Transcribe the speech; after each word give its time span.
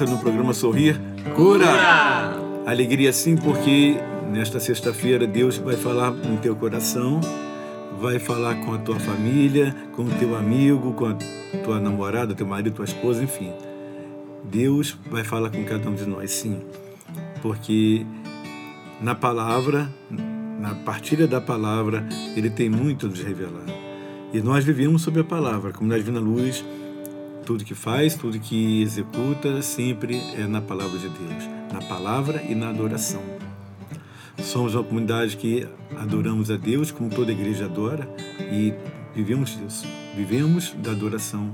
Você 0.00 0.10
no 0.10 0.16
programa 0.16 0.54
Sorrir 0.54 0.98
Cura. 1.36 1.66
Alegria 2.64 3.12
sim, 3.12 3.36
porque 3.36 3.98
nesta 4.32 4.58
sexta-feira 4.58 5.26
Deus 5.26 5.58
vai 5.58 5.76
falar 5.76 6.10
no 6.10 6.38
teu 6.38 6.56
coração, 6.56 7.20
vai 8.00 8.18
falar 8.18 8.54
com 8.64 8.72
a 8.72 8.78
tua 8.78 8.98
família, 8.98 9.76
com 9.94 10.04
o 10.04 10.10
teu 10.12 10.34
amigo, 10.34 10.94
com 10.94 11.04
a 11.04 11.14
tua 11.62 11.78
namorada, 11.78 12.34
teu 12.34 12.46
marido, 12.46 12.76
tua 12.76 12.86
esposa, 12.86 13.22
enfim. 13.22 13.52
Deus 14.42 14.96
vai 15.10 15.22
falar 15.22 15.50
com 15.50 15.62
cada 15.64 15.86
um 15.90 15.94
de 15.94 16.06
nós, 16.06 16.30
sim. 16.30 16.62
Porque 17.42 18.06
na 19.02 19.14
palavra, 19.14 19.86
na 20.58 20.76
partilha 20.76 21.26
da 21.26 21.42
palavra, 21.42 22.08
ele 22.34 22.48
tem 22.48 22.70
muito 22.70 23.04
a 23.04 23.08
nos 23.10 23.20
revelar. 23.20 23.66
E 24.32 24.40
nós 24.40 24.64
vivemos 24.64 25.02
sob 25.02 25.20
a 25.20 25.24
palavra, 25.24 25.74
como 25.74 25.90
na 25.90 25.98
Divina 25.98 26.20
Luz, 26.20 26.64
tudo 27.50 27.64
que 27.64 27.74
faz, 27.74 28.14
tudo 28.14 28.38
que 28.38 28.80
executa, 28.80 29.60
sempre 29.60 30.22
é 30.36 30.46
na 30.46 30.60
palavra 30.60 30.96
de 30.96 31.08
Deus, 31.08 31.48
na 31.72 31.80
palavra 31.82 32.40
e 32.48 32.54
na 32.54 32.68
adoração. 32.68 33.20
Somos 34.38 34.76
uma 34.76 34.84
comunidade 34.84 35.36
que 35.36 35.66
adoramos 35.98 36.48
a 36.48 36.56
Deus, 36.56 36.92
como 36.92 37.10
toda 37.10 37.32
igreja 37.32 37.64
adora, 37.64 38.08
e 38.52 38.72
vivemos 39.12 39.58
disso. 39.58 39.84
Vivemos 40.14 40.72
da 40.74 40.92
adoração 40.92 41.52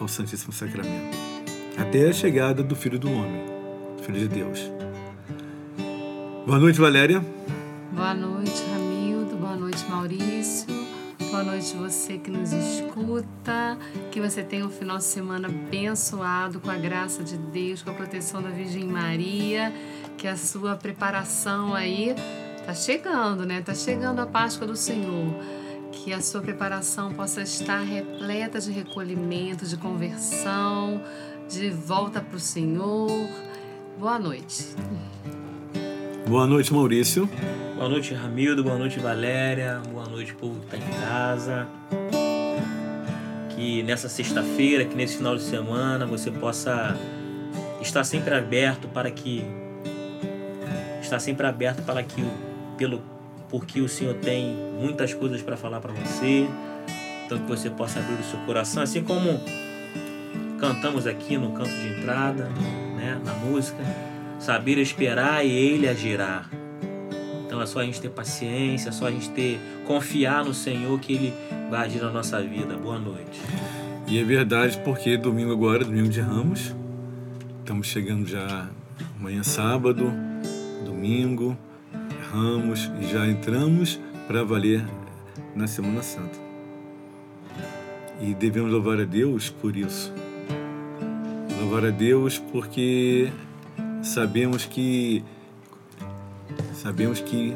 ao 0.00 0.08
Santíssimo 0.08 0.52
Sacramento. 0.52 1.16
Até 1.76 2.08
a 2.08 2.12
chegada 2.12 2.60
do 2.60 2.74
Filho 2.74 2.98
do 2.98 3.08
Homem, 3.08 3.44
Filho 4.02 4.18
de 4.18 4.26
Deus. 4.26 4.68
Boa 6.44 6.58
noite, 6.58 6.80
Valéria. 6.80 7.24
Boa 7.92 8.12
noite, 8.12 8.60
Boa 11.38 11.52
noite, 11.52 11.76
você 11.76 12.18
que 12.18 12.32
nos 12.32 12.50
escuta. 12.52 13.78
Que 14.10 14.20
você 14.20 14.42
tenha 14.42 14.66
um 14.66 14.70
final 14.70 14.98
de 14.98 15.04
semana 15.04 15.46
abençoado 15.46 16.58
com 16.58 16.68
a 16.68 16.74
graça 16.74 17.22
de 17.22 17.36
Deus, 17.36 17.80
com 17.80 17.90
a 17.90 17.94
proteção 17.94 18.42
da 18.42 18.48
Virgem 18.48 18.88
Maria. 18.88 19.72
Que 20.16 20.26
a 20.26 20.36
sua 20.36 20.74
preparação 20.74 21.76
aí 21.76 22.12
tá 22.66 22.74
chegando, 22.74 23.46
né? 23.46 23.62
Tá 23.62 23.72
chegando 23.72 24.18
a 24.18 24.26
Páscoa 24.26 24.66
do 24.66 24.74
Senhor. 24.74 25.32
Que 25.92 26.12
a 26.12 26.20
sua 26.20 26.40
preparação 26.40 27.14
possa 27.14 27.40
estar 27.42 27.82
repleta 27.82 28.60
de 28.60 28.72
recolhimento, 28.72 29.64
de 29.64 29.76
conversão, 29.76 31.00
de 31.48 31.70
volta 31.70 32.20
para 32.20 32.36
o 32.36 32.40
Senhor. 32.40 33.08
Boa 33.96 34.18
noite. 34.18 34.74
Boa 36.26 36.46
noite, 36.46 36.72
Maurício. 36.72 37.28
Boa 37.74 37.88
noite, 37.88 38.12
Ramildo. 38.14 38.62
Boa 38.64 38.76
noite, 38.76 38.98
Valéria. 38.98 39.80
Boa 39.90 40.06
noite, 40.06 40.34
povo 40.34 40.60
que 40.60 40.64
está 40.64 40.76
em 40.76 41.00
casa. 41.00 41.66
Que 43.50 43.82
nessa 43.82 44.08
sexta-feira, 44.08 44.84
que 44.84 44.94
nesse 44.94 45.16
final 45.16 45.36
de 45.36 45.42
semana, 45.42 46.06
você 46.06 46.30
possa 46.30 46.96
estar 47.80 48.04
sempre 48.04 48.34
aberto 48.34 48.88
para 48.88 49.10
que 49.10 49.44
estar 51.00 51.18
sempre 51.18 51.46
aberto 51.46 51.82
para 51.82 52.02
que 52.02 52.22
pelo 52.76 53.00
porque 53.48 53.80
o 53.80 53.88
Senhor 53.88 54.14
tem 54.14 54.54
muitas 54.78 55.14
coisas 55.14 55.40
para 55.40 55.56
falar 55.56 55.80
para 55.80 55.92
você. 55.92 56.46
Então 57.24 57.38
que 57.38 57.46
você 57.46 57.70
possa 57.70 57.98
abrir 57.98 58.14
o 58.14 58.24
seu 58.24 58.38
coração, 58.40 58.82
assim 58.82 59.02
como 59.02 59.40
cantamos 60.58 61.06
aqui 61.06 61.36
no 61.36 61.52
canto 61.52 61.70
de 61.70 61.88
entrada, 61.88 62.44
né, 62.96 63.20
na 63.24 63.32
música, 63.34 63.78
saber 64.38 64.78
esperar 64.78 65.44
e 65.44 65.50
ele 65.50 65.88
agirá. 65.88 66.44
Então 67.46 67.62
é 67.62 67.66
só 67.66 67.80
a 67.80 67.84
gente 67.84 68.00
ter 68.00 68.10
paciência, 68.10 68.90
é 68.90 68.92
só 68.92 69.06
a 69.06 69.10
gente 69.10 69.30
ter 69.30 69.58
confiar 69.86 70.44
no 70.44 70.52
Senhor 70.52 71.00
que 71.00 71.14
Ele 71.14 71.34
vai 71.70 71.86
agir 71.86 72.00
na 72.00 72.10
nossa 72.10 72.40
vida. 72.42 72.76
Boa 72.76 72.98
noite. 72.98 73.40
E 74.06 74.18
é 74.18 74.22
verdade 74.22 74.78
porque 74.84 75.16
domingo 75.16 75.52
agora, 75.52 75.82
domingo 75.82 76.08
de 76.08 76.20
Ramos, 76.20 76.74
estamos 77.60 77.86
chegando 77.86 78.26
já 78.26 78.68
amanhã 79.18 79.42
sábado, 79.42 80.12
domingo, 80.84 81.56
Ramos 82.30 82.90
e 83.00 83.06
já 83.06 83.26
entramos 83.26 83.98
para 84.26 84.44
valer 84.44 84.84
na 85.56 85.66
Semana 85.66 86.02
Santa. 86.02 86.38
E 88.20 88.34
devemos 88.34 88.70
louvar 88.70 89.00
a 89.00 89.04
Deus 89.04 89.48
por 89.48 89.74
isso. 89.74 90.12
Louvar 91.58 91.86
a 91.86 91.90
Deus 91.90 92.38
porque 92.38 93.32
sabemos 94.02 94.64
que 94.64 95.22
sabemos 96.74 97.20
que 97.20 97.54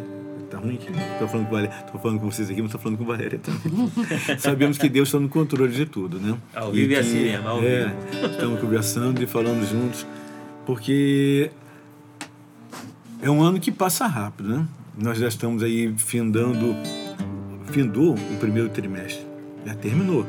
tá 0.50 0.58
ruim 0.58 0.74
aqui. 0.74 0.86
Tô 1.18 1.28
falando 1.28 1.46
com 1.46 1.52
Valéria, 1.52 1.76
tô 1.90 1.98
falando 1.98 2.20
com 2.20 2.30
vocês 2.30 2.50
aqui, 2.50 2.60
mas 2.62 2.70
tô 2.72 2.78
falando 2.78 2.98
com 2.98 3.04
Valéria 3.04 3.38
também. 3.38 3.90
sabemos 4.38 4.78
que 4.78 4.88
Deus 4.88 5.08
está 5.08 5.18
no 5.18 5.28
controle 5.28 5.72
de 5.72 5.86
tudo, 5.86 6.18
né? 6.18 6.36
Ao 6.54 6.70
vivo 6.72 6.84
e 6.92 6.94
que- 6.94 7.00
assim 7.00 7.22
mesmo, 7.24 7.48
ao 7.48 7.62
é, 7.62 7.86
vivo. 7.86 8.26
estamos 8.26 8.60
conversando 8.60 9.22
e 9.22 9.26
falando 9.26 9.66
juntos, 9.68 10.06
porque 10.66 11.50
é 13.20 13.30
um 13.30 13.42
ano 13.42 13.58
que 13.58 13.70
passa 13.72 14.06
rápido, 14.06 14.48
né? 14.48 14.66
Nós 14.98 15.18
já 15.18 15.28
estamos 15.28 15.62
aí 15.62 15.94
findando, 15.96 16.76
findou 17.70 18.14
o 18.14 18.36
primeiro 18.38 18.68
trimestre, 18.68 19.24
já 19.64 19.74
terminou. 19.74 20.26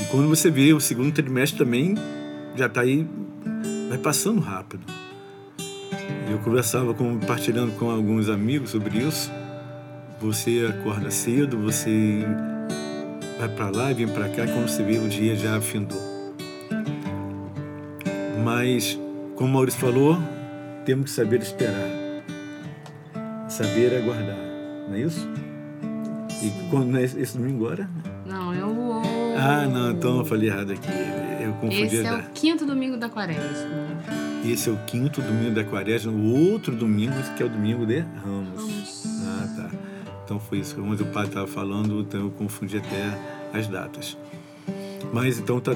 E 0.00 0.04
quando 0.06 0.28
você 0.28 0.50
vê 0.50 0.72
o 0.72 0.80
segundo 0.80 1.12
trimestre 1.12 1.58
também, 1.58 1.96
já 2.56 2.64
está 2.66 2.80
aí, 2.80 3.06
vai 3.90 3.98
passando 3.98 4.40
rápido. 4.40 4.84
Eu 6.30 6.38
conversava, 6.38 6.94
compartilhando 6.94 7.76
com 7.76 7.90
alguns 7.90 8.28
amigos 8.28 8.70
sobre 8.70 8.98
isso. 8.98 9.32
Você 10.20 10.64
acorda 10.70 11.10
cedo, 11.10 11.58
você 11.58 12.24
vai 13.36 13.48
para 13.48 13.68
lá 13.70 13.90
e 13.90 13.94
vem 13.94 14.06
para 14.06 14.28
cá, 14.28 14.46
quando 14.46 14.68
você 14.68 14.84
vê 14.84 14.98
o 14.98 15.08
dia 15.08 15.34
já 15.34 15.60
findou. 15.60 16.00
Mas, 18.44 18.96
como 19.34 19.50
o 19.50 19.52
Maurício 19.54 19.80
falou, 19.80 20.16
temos 20.84 21.06
que 21.06 21.10
saber 21.10 21.40
esperar, 21.40 21.90
saber 23.48 23.96
aguardar, 23.96 24.38
não 24.88 24.94
é 24.94 25.00
isso? 25.00 25.28
E 26.42 26.70
quando 26.70 26.92
não 26.92 27.00
é 27.00 27.02
esse 27.02 27.36
domingo 27.36 27.66
agora? 27.66 27.90
Não, 28.24 28.54
é 28.54 28.64
o. 28.64 29.02
Ah, 29.36 29.66
não, 29.66 29.90
então 29.90 30.18
eu 30.18 30.24
falei 30.24 30.48
errado 30.48 30.72
aqui. 30.72 30.88
Esse 31.62 32.06
é 32.06 32.12
o 32.12 32.22
quinto 32.30 32.64
domingo 32.64 32.96
da 32.96 33.08
quaresma. 33.08 33.44
Esse 34.44 34.70
é 34.70 34.72
o 34.72 34.76
quinto 34.86 35.20
domingo 35.20 35.54
da 35.54 35.64
quaresma, 35.64 36.12
o 36.12 36.52
outro 36.52 36.74
domingo, 36.74 37.14
que 37.36 37.42
é 37.42 37.46
o 37.46 37.48
domingo 37.48 37.84
de 37.86 37.98
Ramos. 37.98 38.48
Vamos. 38.54 39.04
Ah, 39.26 39.54
tá. 39.56 39.70
Então 40.24 40.40
foi 40.40 40.58
isso. 40.58 40.76
Quando 40.76 41.00
o 41.00 41.06
padre 41.06 41.28
estava 41.30 41.46
falando, 41.46 42.00
então 42.00 42.20
eu 42.20 42.30
confundi 42.30 42.78
até 42.78 43.18
as 43.52 43.66
datas. 43.66 44.16
Mas 45.12 45.38
então 45.38 45.58
está 45.58 45.72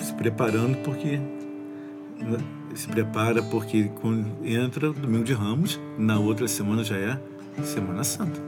se 0.00 0.12
preparando 0.14 0.78
porque 0.78 1.18
né, 1.18 2.38
se 2.74 2.88
prepara 2.88 3.42
porque 3.42 3.90
quando 4.00 4.26
entra 4.44 4.90
o 4.90 4.92
domingo 4.92 5.24
de 5.24 5.32
Ramos, 5.32 5.78
na 5.96 6.18
outra 6.18 6.48
semana 6.48 6.82
já 6.82 6.96
é 6.96 7.20
Semana 7.62 8.04
Santa. 8.04 8.40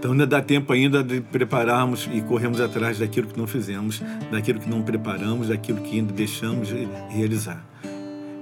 Então 0.00 0.12
ainda 0.12 0.26
dá 0.26 0.40
tempo 0.40 0.72
ainda 0.72 1.04
de 1.04 1.20
prepararmos 1.20 2.08
e 2.10 2.22
corrermos 2.22 2.58
atrás 2.58 2.98
daquilo 2.98 3.26
que 3.26 3.38
não 3.38 3.46
fizemos, 3.46 4.02
daquilo 4.32 4.58
que 4.58 4.68
não 4.68 4.80
preparamos, 4.80 5.48
daquilo 5.48 5.82
que 5.82 5.98
ainda 5.98 6.10
deixamos 6.10 6.68
de 6.68 6.88
realizar. 7.10 7.62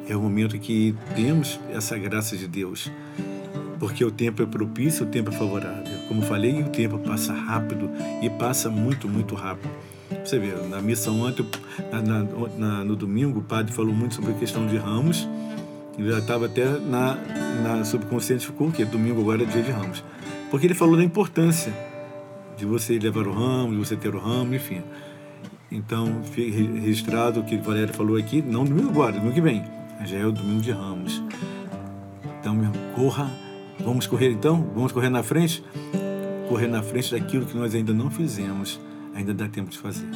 É 0.09 0.15
o 0.15 0.21
momento 0.21 0.57
que 0.57 0.95
temos 1.17 1.59
essa 1.71 1.99
graça 1.99 2.37
de 2.37 2.49
Deus 2.49 2.91
Porque 3.79 4.05
o 4.05 4.11
tempo 4.11 4.41
é 4.41 4.47
propício, 4.47 5.05
o 5.05 5.09
tempo 5.09 5.31
é 5.31 5.33
favorável. 5.33 5.99
Como 6.07 6.23
falei, 6.23 6.63
o 6.63 6.69
tempo 6.69 6.97
passa 7.01 7.33
rápido 7.33 7.91
e 8.23 8.31
passa 8.31 8.71
muito, 8.71 9.09
muito 9.09 9.35
rápido. 9.35 9.69
Você 10.25 10.39
vê, 10.39 10.53
na 10.69 10.81
missa 10.81 11.11
ontem, 11.11 11.45
na, 11.93 12.49
na, 12.57 12.85
no 12.85 12.95
domingo, 12.95 13.41
o 13.41 13.43
padre 13.43 13.73
falou 13.73 13.93
muito 13.93 14.15
sobre 14.15 14.31
a 14.31 14.35
questão 14.35 14.65
de 14.67 14.77
ramos. 14.77 15.29
Já 15.99 16.19
estava 16.19 16.47
até 16.47 16.65
na, 16.65 17.19
na 17.65 17.85
subconsciente, 17.85 18.47
ficou 18.47 18.69
o 18.69 18.73
quê? 18.73 18.85
Domingo 18.85 19.21
agora 19.21 19.43
é 19.43 19.47
dia 19.47 19.63
de 19.63 19.73
ramos. 19.73 20.05
Porque 20.51 20.67
ele 20.67 20.75
falou 20.75 20.97
da 20.97 21.05
importância 21.05 21.73
de 22.57 22.65
você 22.65 22.99
levar 22.99 23.27
o 23.27 23.33
ramo, 23.33 23.73
de 23.73 23.79
você 23.79 23.97
ter 23.97 24.15
o 24.15 24.19
ramo, 24.19 24.55
enfim. 24.55 24.83
Então, 25.71 26.23
registrado 26.35 27.41
o 27.41 27.45
que 27.45 27.57
o 27.57 27.63
Valério 27.63 27.93
falou 27.93 28.17
aqui, 28.17 28.41
não 28.41 28.65
domingo 28.65 28.89
agora, 28.89 29.13
domingo 29.13 29.35
que 29.35 29.41
vem, 29.41 29.63
já 30.05 30.19
é 30.19 30.27
o 30.27 30.33
domingo 30.33 30.63
de 30.63 30.73
ramos. 30.73 31.23
Então, 32.41 32.57
corra, 32.95 33.31
vamos 33.81 34.07
correr 34.07 34.31
então? 34.31 34.71
Vamos 34.75 34.93
correr 34.93 35.11
na 35.11 35.23
frente? 35.23 35.63
Correr 36.49 36.69
na 36.69 36.83
frente 36.83 37.13
daquilo 37.13 37.45
que 37.45 37.57
nós 37.57 37.75
ainda 37.75 37.93
não 37.93 38.11
fizemos 38.11 38.81
ainda 39.19 39.35
dá 39.35 39.49
tempo 39.49 39.71
de 39.71 39.79
fazer. 39.79 40.07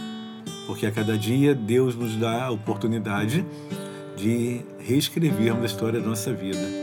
Porque 0.66 0.86
a 0.86 0.92
cada 0.92 1.18
dia 1.18 1.54
Deus 1.54 1.94
nos 1.94 2.16
dá 2.16 2.44
a 2.44 2.50
oportunidade 2.50 3.44
de 4.16 4.60
reescrevermos 4.78 5.62
a 5.62 5.66
história 5.66 6.00
da 6.00 6.06
nossa 6.06 6.32
vida. 6.32 6.81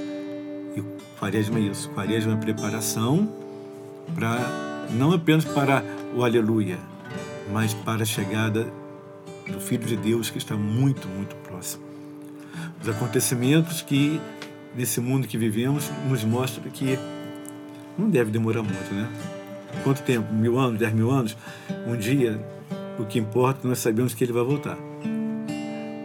Quaresma 1.19 1.59
é 1.59 1.63
isso. 1.63 1.89
Quaresma 1.89 2.33
é 2.33 2.35
preparação 2.37 3.29
para 4.15 4.39
não 4.91 5.11
apenas 5.11 5.45
para 5.45 5.83
o 6.15 6.23
aleluia, 6.23 6.77
mas 7.51 7.73
para 7.73 8.03
a 8.03 8.05
chegada 8.05 8.65
do 9.47 9.59
Filho 9.59 9.85
de 9.85 9.97
Deus 9.97 10.29
que 10.29 10.37
está 10.37 10.55
muito, 10.55 11.07
muito 11.07 11.35
próximo. 11.37 11.83
Os 12.81 12.87
acontecimentos 12.87 13.81
que 13.81 14.19
nesse 14.75 15.01
mundo 15.01 15.27
que 15.27 15.37
vivemos 15.37 15.91
nos 16.07 16.23
mostram 16.23 16.63
que 16.71 16.97
não 17.97 18.09
deve 18.09 18.31
demorar 18.31 18.63
muito, 18.63 18.93
né? 18.93 19.09
quanto 19.83 20.01
tempo? 20.03 20.33
Mil 20.33 20.57
anos, 20.57 20.79
dez 20.79 20.93
mil 20.93 21.11
anos? 21.11 21.37
Um 21.87 21.97
dia, 21.97 22.39
o 22.97 23.05
que 23.05 23.19
importa, 23.19 23.67
nós 23.67 23.79
sabemos 23.79 24.13
que 24.13 24.23
ele 24.23 24.33
vai 24.33 24.43
voltar. 24.43 24.77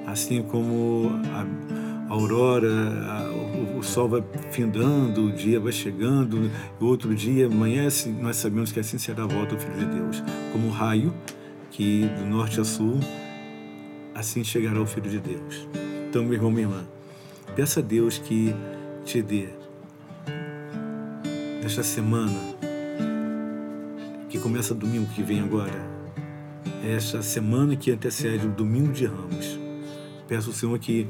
Assim 0.06 0.42
como 0.42 1.10
a, 1.32 2.12
aurora, 2.12 2.68
o, 3.78 3.82
sol 3.82 4.08
vai 4.08 4.24
findando, 4.50 5.26
o 5.26 5.32
dia 5.32 5.58
vai 5.58 5.72
chegando, 5.72 6.50
o 6.80 6.86
outro 6.86 7.14
dia 7.14 7.46
amanhece, 7.46 8.08
nós 8.08 8.36
sabemos 8.36 8.72
que 8.72 8.80
assim 8.80 8.98
será 8.98 9.24
a 9.24 9.26
volta 9.26 9.54
do 9.54 9.60
Filho 9.60 9.78
de 9.78 9.86
Deus. 9.86 10.22
Como 10.52 10.68
o 10.68 10.70
raio, 10.70 11.12
que 11.70 12.06
do 12.18 12.24
norte 12.26 12.60
a 12.60 12.64
sul, 12.64 13.00
assim 14.14 14.44
chegará 14.44 14.80
o 14.80 14.86
Filho 14.86 15.10
de 15.10 15.20
Deus. 15.20 15.68
Então, 16.08 16.22
meu 16.22 16.34
irmão, 16.34 16.50
minha 16.50 16.66
irmã, 16.66 16.84
peça 17.56 17.80
a 17.80 17.82
Deus 17.82 18.18
que 18.18 18.54
te 19.04 19.20
dê 19.20 19.48
nesta 21.62 21.82
semana 21.82 22.38
que 24.28 24.38
começa 24.38 24.74
domingo 24.74 25.06
que 25.14 25.22
vem 25.22 25.40
agora, 25.40 25.72
esta 26.84 27.22
semana 27.22 27.74
que 27.74 27.90
antecede 27.90 28.46
o 28.46 28.50
domingo 28.50 28.92
de 28.92 29.06
Ramos. 29.06 29.58
Peço 30.28 30.50
ao 30.50 30.54
Senhor 30.54 30.78
que 30.78 31.06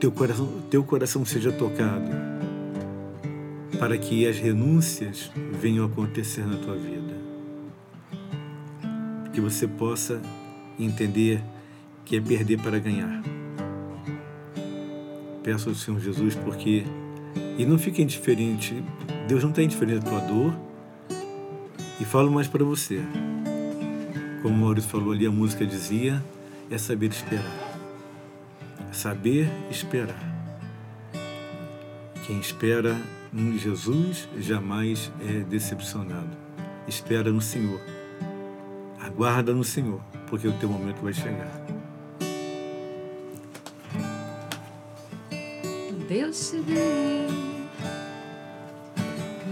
teu 0.00 0.10
coração, 0.10 0.48
teu 0.70 0.82
coração 0.82 1.24
seja 1.26 1.52
tocado 1.52 2.10
para 3.78 3.96
que 3.98 4.26
as 4.26 4.38
renúncias 4.38 5.30
venham 5.60 5.84
a 5.84 5.88
acontecer 5.88 6.46
na 6.46 6.56
tua 6.56 6.74
vida. 6.74 7.14
Que 9.32 9.40
você 9.40 9.68
possa 9.68 10.20
entender 10.78 11.42
que 12.04 12.16
é 12.16 12.20
perder 12.20 12.58
para 12.60 12.78
ganhar. 12.78 13.22
Peço 15.42 15.68
ao 15.68 15.74
Senhor 15.74 16.00
Jesus 16.00 16.34
porque 16.34 16.84
e 17.58 17.64
não 17.64 17.78
fique 17.78 18.02
indiferente. 18.02 18.82
Deus 19.28 19.42
não 19.42 19.50
está 19.50 19.62
indiferente 19.62 20.06
à 20.06 20.10
tua 20.10 20.20
dor, 20.20 20.54
e 22.00 22.04
falo 22.04 22.30
mais 22.30 22.48
para 22.48 22.64
você. 22.64 23.00
Como 24.42 24.54
o 24.54 24.58
Maurício 24.58 24.90
falou 24.90 25.12
ali, 25.12 25.26
a 25.26 25.30
música 25.30 25.66
dizia: 25.66 26.24
é 26.70 26.78
saber 26.78 27.10
esperar. 27.10 27.69
Saber 28.92 29.48
esperar. 29.70 30.18
Quem 32.26 32.38
espera 32.38 32.96
em 33.32 33.58
Jesus 33.58 34.28
jamais 34.38 35.10
é 35.20 35.40
decepcionado. 35.40 36.36
Espera 36.86 37.30
no 37.30 37.40
Senhor. 37.40 37.80
Aguarda 39.00 39.52
no 39.52 39.64
Senhor, 39.64 40.00
porque 40.28 40.46
o 40.46 40.52
teu 40.52 40.68
momento 40.68 41.00
vai 41.02 41.12
chegar. 41.12 41.60
Deus 46.08 46.50
te 46.50 46.58
vê, 46.58 47.26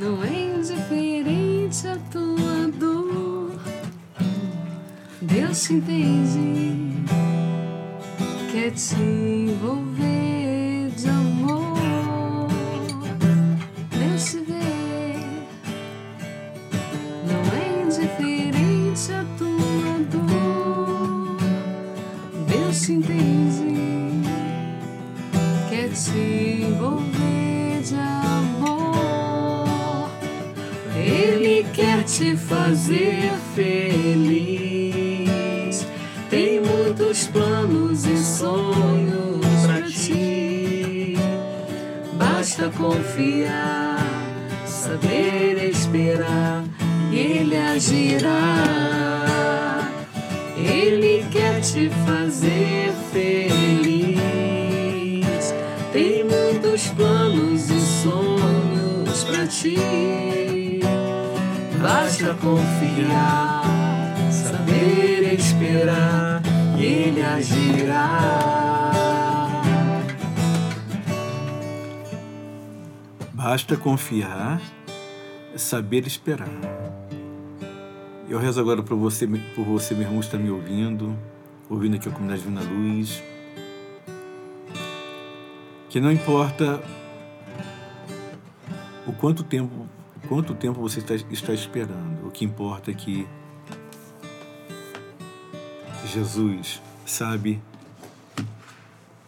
não 0.01 0.25
é 0.25 0.57
indiferente 0.57 1.87
a 1.87 1.97
tua 2.11 2.49
Deus 5.21 5.65
te 5.65 5.75
entende, 5.75 7.05
quer 8.51 8.71
te 8.71 9.28
Basta 42.49 42.71
confiar, 42.79 43.99
saber 44.65 45.69
esperar, 45.69 46.65
Ele 47.13 47.55
agirá. 47.55 48.33
Ele 50.57 51.27
quer 51.31 51.61
te 51.61 51.91
fazer 52.07 52.95
feliz. 53.13 54.25
Tem 55.93 56.25
muitos 56.25 56.87
planos 56.87 57.69
e 57.69 57.81
sonhos 57.81 59.25
pra 59.25 59.47
ti. 59.47 60.81
Basta 61.83 62.35
confiar, 62.41 63.63
saber 64.31 65.35
esperar 65.35 66.41
ele 66.79 67.23
agirá. 67.23 68.58
Basta 73.51 73.79
confiar, 73.79 74.61
saber 75.57 76.07
esperar. 76.07 76.51
Eu 78.29 78.39
rezo 78.39 78.61
agora 78.61 78.83
por 78.83 78.95
você, 78.99 79.27
por 79.27 79.65
você, 79.65 79.95
meu 79.95 80.03
irmão, 80.03 80.21
que 80.21 80.27
está 80.27 80.37
me 80.37 80.51
ouvindo, 80.51 81.17
ouvindo 81.67 81.97
aqui 81.97 82.11
a 82.11 82.13
comunidade 82.13 82.43
Divina 82.43 82.61
Luz. 82.61 83.23
Que 85.89 85.99
não 85.99 86.13
importa 86.13 86.79
o 89.07 89.15
quanto 89.15 89.43
tempo, 89.43 89.89
quanto 90.29 90.55
tempo 90.55 90.79
você 90.83 90.99
está, 90.99 91.15
está 91.15 91.55
esperando, 91.55 92.27
o 92.27 92.31
que 92.31 92.45
importa 92.45 92.91
é 92.91 92.95
que 92.95 93.27
Jesus 96.05 96.83
sabe 97.07 97.63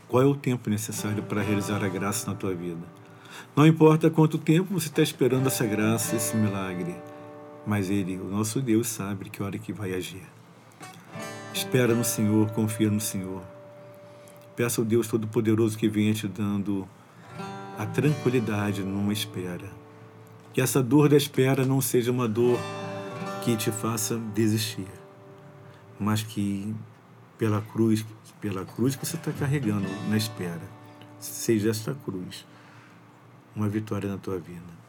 qual 0.07 0.23
é 0.23 0.27
o 0.27 0.35
tempo 0.35 0.69
necessário 0.69 1.23
para 1.23 1.41
realizar 1.41 1.83
a 1.83 1.89
graça 1.89 2.31
na 2.31 2.37
tua 2.37 2.55
vida. 2.55 3.00
Não 3.57 3.67
importa 3.67 4.11
quanto 4.11 4.39
tempo 4.39 4.73
você 4.73 4.89
está 4.89 5.03
esperando 5.03 5.47
essa 5.47 5.67
graça, 5.67 6.17
esse 6.17 6.37
milagre, 6.37 6.95
mas 7.67 7.91
Ele, 7.91 8.17
o 8.17 8.25
nosso 8.25 8.61
Deus, 8.61 8.89
sabe 8.89 9.29
que 9.29 9.43
hora 9.43 9.59
que 9.59 9.73
vai 9.73 9.93
agir. 9.93 10.23
Espera 11.53 11.95
no 11.95 12.05
Senhor, 12.05 12.51
confia 12.53 12.91
no 12.91 13.01
Senhor. 13.01 13.43
Peça 14.55 14.81
ao 14.81 14.85
Deus 14.85 15.09
Todo-Poderoso 15.09 15.77
que 15.77 15.89
venha 15.89 16.15
te 16.15 16.29
dando 16.29 16.89
a 17.79 17.85
tranquilidade 17.87 18.83
numa 18.83 19.13
espera. 19.13 19.69
Que 20.53 20.61
essa 20.61 20.83
dor 20.83 21.09
da 21.09 21.17
espera 21.17 21.65
não 21.65 21.81
seja 21.81 22.11
uma 22.11 22.29
dor 22.29 22.59
que 23.45 23.57
te 23.57 23.71
faça 23.71 24.17
desistir 24.35 25.01
mas 26.01 26.23
que 26.23 26.75
pela 27.37 27.61
cruz, 27.61 28.05
pela 28.41 28.65
cruz 28.65 28.97
que 28.97 29.07
você 29.07 29.17
está 29.17 29.31
carregando 29.31 29.87
na 30.09 30.17
espera, 30.17 30.63
seja 31.19 31.69
esta 31.69 31.95
cruz 31.95 32.47
uma 33.61 33.69
vitória 33.69 34.09
na 34.09 34.17
tua 34.17 34.39
vida. 34.39 34.81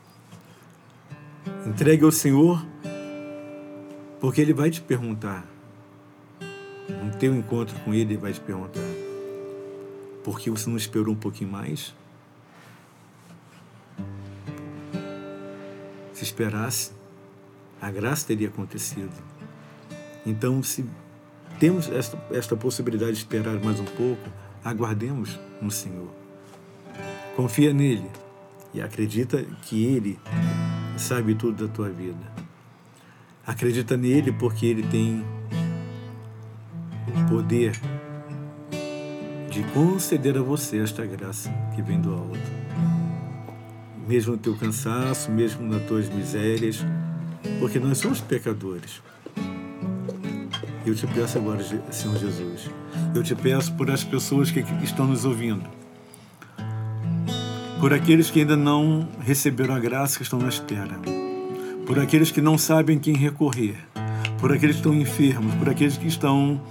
Entregue 1.67 2.05
ao 2.05 2.11
Senhor, 2.11 2.65
porque 4.19 4.39
Ele 4.39 4.53
vai 4.53 4.69
te 4.69 4.81
perguntar. 4.81 5.45
No 7.03 7.11
teu 7.17 7.35
encontro 7.35 7.77
com 7.81 7.93
Ele, 7.93 8.13
Ele 8.13 8.17
vai 8.17 8.31
te 8.31 8.39
perguntar: 8.39 8.79
por 10.23 10.39
que 10.39 10.49
você 10.49 10.69
não 10.69 10.77
esperou 10.77 11.13
um 11.13 11.17
pouquinho 11.17 11.51
mais? 11.51 11.93
Se 16.13 16.23
esperasse, 16.23 16.91
a 17.81 17.91
graça 17.91 18.27
teria 18.27 18.47
acontecido. 18.47 19.11
Então, 20.25 20.63
se 20.63 20.85
temos 21.59 21.89
esta, 21.89 22.17
esta 22.31 22.55
possibilidade 22.55 23.13
de 23.13 23.17
esperar 23.17 23.59
mais 23.59 23.79
um 23.79 23.85
pouco, 23.85 24.29
aguardemos 24.63 25.37
no 25.61 25.71
Senhor. 25.71 26.09
Confia 27.35 27.73
nele 27.73 28.09
e 28.73 28.81
acredita 28.81 29.43
que 29.63 29.83
ele 29.83 30.19
sabe 30.97 31.35
tudo 31.35 31.67
da 31.67 31.73
tua 31.73 31.89
vida. 31.89 32.31
Acredita 33.45 33.97
nele 33.97 34.31
porque 34.31 34.65
ele 34.65 34.83
tem 34.83 35.25
o 37.07 37.29
poder 37.29 37.79
de 39.49 39.63
conceder 39.73 40.37
a 40.37 40.41
você 40.41 40.79
esta 40.79 41.05
graça 41.05 41.49
que 41.75 41.81
vem 41.81 41.99
do 41.99 42.13
alto. 42.13 42.39
Mesmo 44.07 44.33
no 44.33 44.37
teu 44.37 44.55
cansaço, 44.55 45.31
mesmo 45.31 45.67
nas 45.67 45.83
tuas 45.83 46.07
misérias, 46.09 46.85
porque 47.59 47.79
nós 47.79 47.97
somos 47.97 48.21
pecadores. 48.21 49.01
Eu 50.85 50.95
te 50.95 51.05
peço 51.07 51.37
agora, 51.37 51.63
Senhor 51.91 52.17
Jesus, 52.17 52.69
eu 53.13 53.21
te 53.21 53.35
peço 53.35 53.73
por 53.73 53.91
as 53.91 54.03
pessoas 54.03 54.49
que 54.49 54.61
estão 54.83 55.05
nos 55.05 55.25
ouvindo, 55.25 55.69
por 57.81 57.95
aqueles 57.95 58.29
que 58.29 58.41
ainda 58.41 58.55
não 58.55 59.09
receberam 59.21 59.73
a 59.73 59.79
graça 59.79 60.17
que 60.17 60.21
estão 60.21 60.37
na 60.37 60.49
espera, 60.49 60.99
por 61.87 61.97
aqueles 61.97 62.29
que 62.29 62.39
não 62.39 62.55
sabem 62.55 62.99
quem 62.99 63.15
recorrer, 63.15 63.75
por 64.39 64.53
aqueles 64.53 64.75
que 64.75 64.81
estão 64.81 64.93
enfermos, 64.93 65.55
por 65.55 65.67
aqueles 65.67 65.97
que 65.97 66.05
estão 66.05 66.61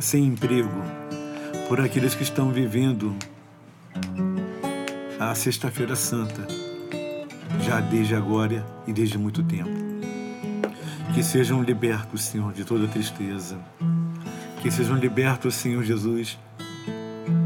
sem 0.00 0.24
emprego, 0.24 0.82
por 1.68 1.82
aqueles 1.82 2.14
que 2.14 2.22
estão 2.22 2.50
vivendo 2.50 3.14
a 5.20 5.34
Sexta-feira 5.34 5.94
Santa, 5.94 6.48
já 7.60 7.80
desde 7.80 8.14
agora 8.14 8.66
e 8.86 8.92
desde 8.94 9.18
muito 9.18 9.42
tempo. 9.42 9.68
Que 11.12 11.22
sejam 11.22 11.62
libertos, 11.62 12.24
Senhor, 12.24 12.54
de 12.54 12.64
toda 12.64 12.88
tristeza. 12.88 13.58
Que 14.62 14.70
sejam 14.70 14.96
libertos, 14.96 15.56
Senhor 15.56 15.84
Jesus, 15.84 16.38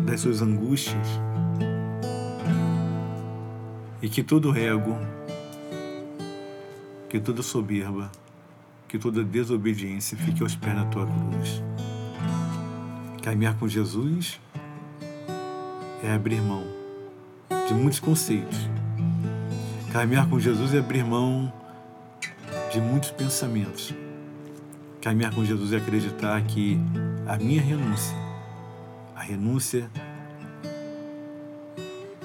das 0.07 0.21
suas 0.21 0.41
angústias. 0.41 1.19
E 4.09 4.11
que 4.11 4.23
todo 4.23 4.57
ego, 4.57 4.97
que 7.11 7.21
toda 7.21 7.43
soberba, 7.43 8.11
que 8.89 8.99
toda 8.99 9.23
desobediência 9.23 10.17
fique 10.17 10.43
aos 10.43 10.57
pés 10.57 10.75
da 10.75 10.87
tua 10.87 11.07
cruz. 11.07 11.63
Caminhar 13.23 13.59
com 13.59 13.69
Jesus 13.69 14.41
é 16.03 16.11
abrir 16.11 16.41
mão 16.41 16.65
de 17.67 17.75
muitos 17.75 18.01
conceitos. 18.01 18.57
Caminhar 19.93 20.27
com 20.27 20.41
Jesus 20.41 20.73
é 20.73 20.79
abrir 20.79 21.05
mão 21.05 21.53
de 22.73 22.81
muitos 22.81 23.11
pensamentos. 23.11 23.93
Caminhar 25.03 25.35
com 25.35 25.45
Jesus 25.45 25.71
é 25.75 25.77
acreditar 25.77 26.41
que 26.47 26.81
a 27.27 27.37
minha 27.37 27.61
renúncia, 27.61 28.17
a 29.15 29.21
renúncia 29.21 29.91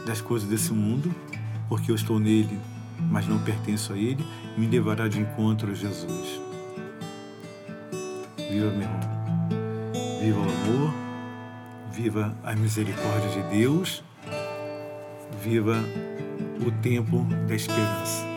das 0.06 0.22
coisas 0.22 0.48
desse 0.48 0.72
mundo, 0.72 1.14
porque 1.74 1.90
eu 1.90 1.96
estou 1.96 2.20
nele, 2.20 2.60
mas 3.10 3.28
não 3.28 3.40
pertenço 3.40 3.94
a 3.94 3.98
ele, 3.98 4.24
me 4.56 4.68
levará 4.68 5.08
de 5.08 5.20
encontro 5.20 5.72
a 5.72 5.74
Jesus. 5.74 6.40
Viva, 8.38 8.70
meu 8.70 8.82
irmão 8.84 9.24
viva 10.22 10.40
o 10.40 10.44
amor, 10.44 10.94
viva 11.92 12.38
a 12.44 12.56
misericórdia 12.56 13.28
de 13.32 13.58
Deus, 13.58 14.04
viva 15.42 15.84
o 16.64 16.72
tempo 16.84 17.26
da 17.48 17.56
esperança. 17.56 18.33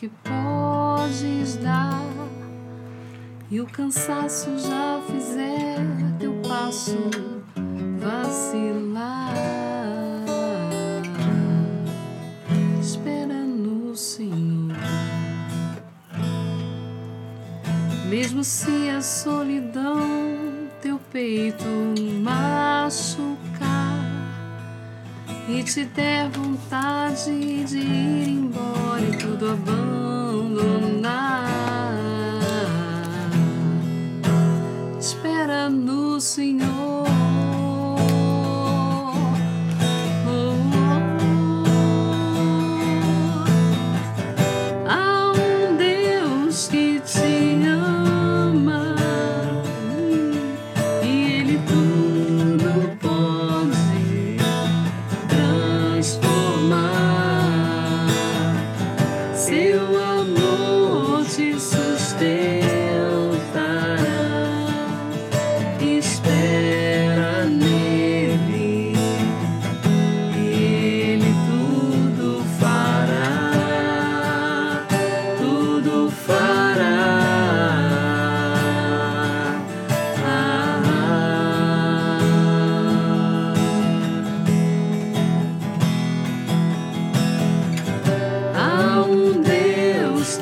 Que 0.00 0.08
podes 0.24 1.56
dar 1.56 2.02
e 3.50 3.60
o 3.60 3.66
cansaço 3.66 4.48
já 4.58 4.98
fizer 5.06 5.76
teu 6.18 6.32
passo 6.48 6.96
vacilar. 7.98 9.34
Espera 12.80 13.34
no 13.44 13.94
Senhor, 13.94 14.74
mesmo 18.08 18.42
se 18.42 18.88
a 18.88 19.02
solidão 19.02 20.00
teu 20.80 20.98
peito 21.12 21.79
e 25.58 25.64
te 25.64 25.84
der 25.84 26.28
vontade 26.30 27.64
de 27.64 27.78
ir 27.78 28.28
embora 28.28 29.02
e 29.02 29.16
tudo 29.16 29.50
abandonar. 29.50 30.89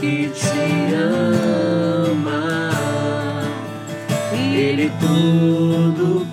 que 0.01 0.29
te 0.29 0.95
ama, 0.95 2.71
Ele 4.33 4.87
é 4.87 4.91
tudo 5.01 6.28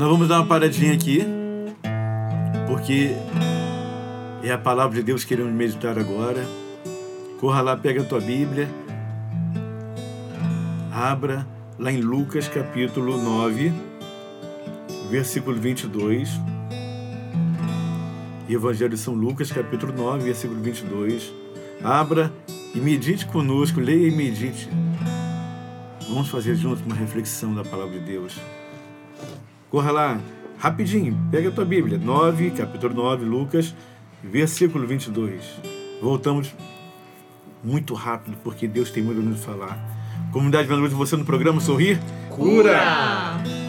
dar 0.00 0.38
uma 0.38 0.46
paradinha 0.46 0.94
aqui, 0.94 1.26
porque 2.66 3.10
é 4.42 4.50
a 4.50 4.56
palavra 4.56 4.96
de 4.96 5.02
Deus 5.02 5.24
que 5.24 5.28
queremos 5.28 5.52
meditar 5.52 5.98
agora. 5.98 6.42
Corra 7.38 7.60
lá, 7.60 7.76
pega 7.76 8.00
a 8.00 8.04
tua 8.04 8.18
Bíblia, 8.18 8.66
abra 10.90 11.46
lá 11.78 11.92
em 11.92 12.00
Lucas 12.00 12.48
capítulo 12.48 13.18
9, 13.18 13.72
versículo 15.10 15.60
22. 15.60 16.30
Evangelho 18.48 18.90
de 18.90 18.98
São 18.98 19.14
Lucas, 19.14 19.52
capítulo 19.52 19.92
9, 19.92 20.24
versículo 20.24 20.60
22. 20.62 21.30
Abra 21.84 22.32
e 22.74 22.78
medite 22.78 23.26
conosco, 23.26 23.78
leia 23.78 24.08
e 24.08 24.10
medite. 24.10 24.66
Vamos 26.08 26.28
fazer 26.30 26.54
juntos 26.54 26.82
uma 26.86 26.94
reflexão 26.94 27.54
da 27.54 27.62
palavra 27.62 27.98
de 27.98 28.04
Deus. 28.06 28.40
Corra 29.70 29.92
lá, 29.92 30.20
rapidinho, 30.58 31.16
pega 31.30 31.48
a 31.48 31.52
tua 31.52 31.64
Bíblia, 31.64 31.96
9, 31.96 32.50
capítulo 32.50 32.92
9, 32.92 33.24
Lucas, 33.24 33.72
versículo 34.20 34.84
22. 34.84 35.44
Voltamos 36.02 36.52
muito 37.62 37.94
rápido, 37.94 38.36
porque 38.42 38.66
Deus 38.66 38.90
tem 38.90 39.00
muito 39.00 39.20
nos 39.20 39.44
falar. 39.44 39.78
Comunidade 40.32 40.66
Vendo 40.66 40.88
você 40.90 41.16
no 41.16 41.24
programa 41.24 41.60
Sorrir? 41.60 42.00
Cura! 42.28 42.80
Cura. 43.44 43.59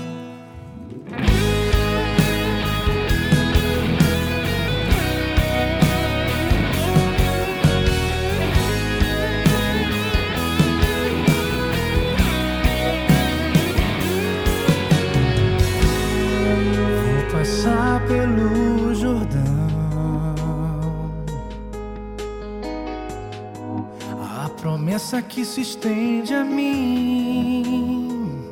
que 25.31 25.43
se 25.45 25.61
estende 25.61 26.35
a 26.35 26.43
mim. 26.43 28.51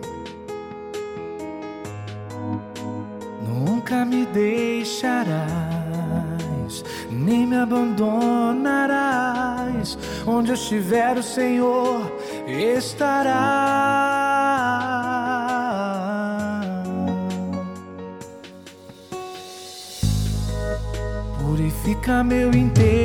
Nunca 3.45 4.05
me 4.05 4.25
deixarás, 4.27 5.43
nem 7.11 7.45
me 7.45 7.57
abandonarás. 7.57 9.97
Onde 10.25 10.51
eu 10.51 10.55
estiver, 10.55 11.17
o 11.17 11.23
Senhor 11.23 12.09
estará. 12.47 13.35
Purifica 21.41 22.23
meu 22.23 22.53
inteiro 22.53 22.98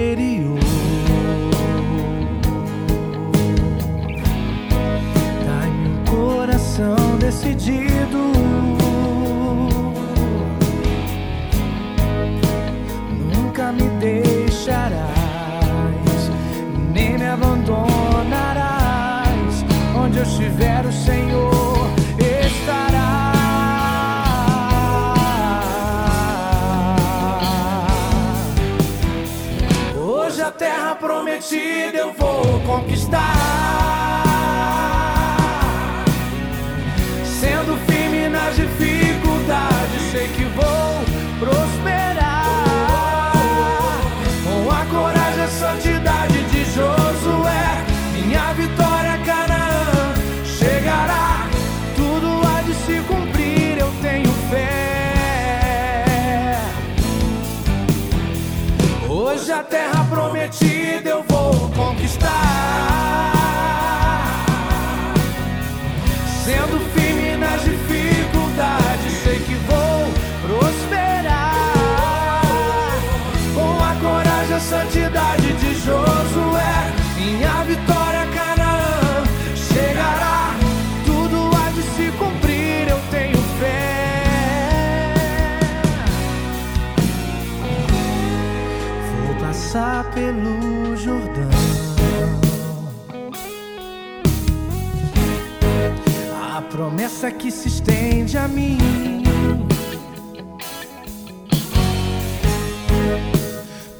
caminho. 98.45 99.65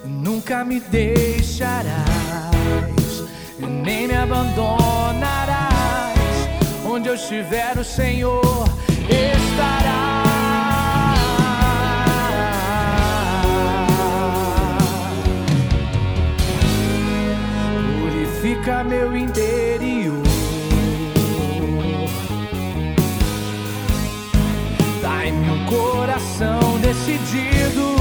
Nunca 0.05 0.65
me 0.65 0.81
deixarás, 0.81 1.95
nem 3.59 4.07
me 4.09 4.15
abandonarás. 4.15 5.69
Onde 6.87 7.09
eu 7.09 7.15
estiver, 7.15 7.79
o 7.79 7.85
Senhor 7.85 8.69
estará. 9.09 10.25
Purifica 17.99 18.85
meu 18.85 19.17
endereço. 19.17 19.74
decidido. 26.85 27.97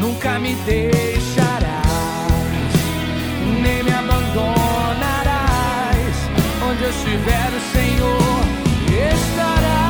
Nunca 0.00 0.38
me 0.38 0.54
deixarás, 0.66 1.66
nem 3.62 3.82
me 3.82 3.92
abandonarás. 3.92 5.36
Onde 6.68 6.82
eu 6.84 6.90
estiver, 6.90 7.48
o 7.58 7.60
Senhor 7.72 8.44
estará. 9.12 9.82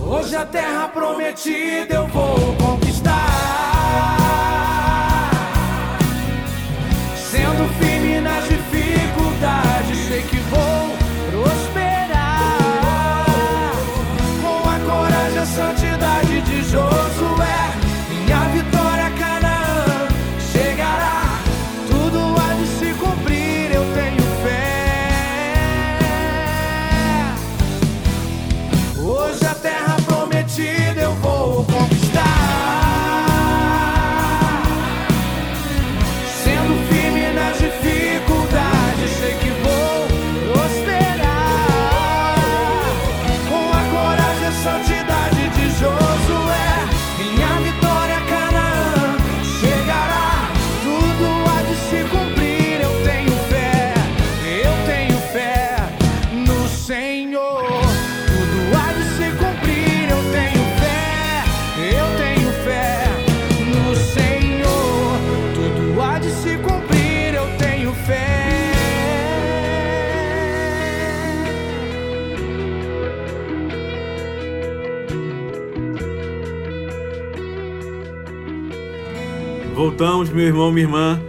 Hoje 0.00 0.34
a 0.36 0.44
terra 0.46 0.88
prometida 0.88 1.94
eu 1.94 2.06
vou 2.08 2.54
comprar. 2.56 2.83
juntamos, 79.94 80.28
meu 80.28 80.44
irmão, 80.44 80.72
minha 80.72 80.86
irmã. 80.86 81.22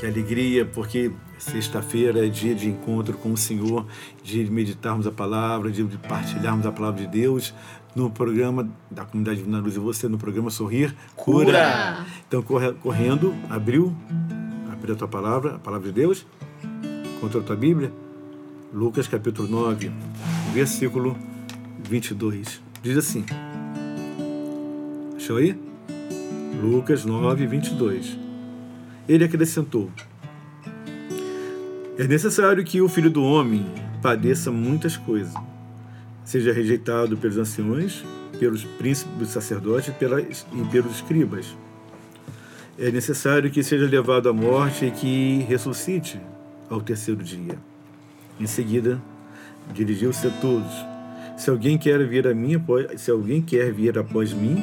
Que 0.00 0.06
alegria, 0.06 0.66
porque 0.66 1.12
sexta-feira 1.38 2.26
é 2.26 2.28
dia 2.28 2.52
de 2.52 2.68
encontro 2.68 3.16
com 3.16 3.32
o 3.32 3.36
Senhor, 3.36 3.86
dia 4.20 4.44
de 4.44 4.50
meditarmos 4.50 5.06
a 5.06 5.12
palavra, 5.12 5.70
dia 5.70 5.84
de 5.84 5.96
partilharmos 5.96 6.66
a 6.66 6.72
palavra 6.72 7.00
de 7.00 7.06
Deus 7.06 7.54
no 7.94 8.10
programa 8.10 8.68
da 8.90 9.04
Comunidade 9.04 9.38
Divina 9.38 9.60
Luz 9.60 9.76
e 9.76 9.78
você, 9.78 10.08
no 10.08 10.18
programa 10.18 10.50
Sorrir 10.50 10.92
Cura. 11.14 11.44
Cura. 11.44 12.06
Então, 12.26 12.42
correndo, 12.42 13.32
abriu, 13.48 13.94
abriu 14.72 14.96
a 14.96 14.98
tua 14.98 15.08
palavra, 15.08 15.54
a 15.54 15.58
palavra 15.60 15.86
de 15.86 15.94
Deus, 15.94 16.26
contra 17.20 17.38
a 17.38 17.44
tua 17.44 17.54
Bíblia, 17.54 17.92
Lucas 18.74 19.06
capítulo 19.06 19.46
9, 19.48 19.92
versículo 20.52 21.16
22. 21.88 22.60
Diz 22.82 22.98
assim, 22.98 23.24
achou 25.16 25.36
aí? 25.36 25.67
Lucas 26.60 27.04
9, 27.04 27.46
22. 27.46 28.18
Ele 29.08 29.24
acrescentou: 29.24 29.90
É 31.96 32.06
necessário 32.06 32.64
que 32.64 32.80
o 32.80 32.88
filho 32.88 33.10
do 33.10 33.22
homem 33.22 33.66
padeça 34.02 34.50
muitas 34.50 34.96
coisas, 34.96 35.34
seja 36.24 36.52
rejeitado 36.52 37.16
pelos 37.16 37.38
anciões, 37.38 38.04
pelos 38.38 38.64
príncipes 38.64 39.28
sacerdotes 39.28 39.94
pelas- 39.94 40.46
e 40.52 40.64
pelos 40.70 40.96
escribas. 40.96 41.56
É 42.78 42.90
necessário 42.90 43.50
que 43.50 43.62
seja 43.62 43.86
levado 43.86 44.28
à 44.28 44.32
morte 44.32 44.84
e 44.86 44.90
que 44.90 45.38
ressuscite 45.48 46.20
ao 46.70 46.80
terceiro 46.80 47.22
dia. 47.24 47.58
Em 48.38 48.46
seguida, 48.46 49.00
dirigiu-se 49.74 50.26
a 50.26 50.30
todos: 50.30 50.72
Se 51.36 51.50
alguém 51.50 51.76
quer 51.78 52.04
vir 52.06 52.26
a 52.28 52.34
mim, 52.34 52.52
se 52.96 53.10
alguém 53.10 53.42
quer 53.42 53.72
vir 53.72 53.98
após 53.98 54.32
mim, 54.32 54.62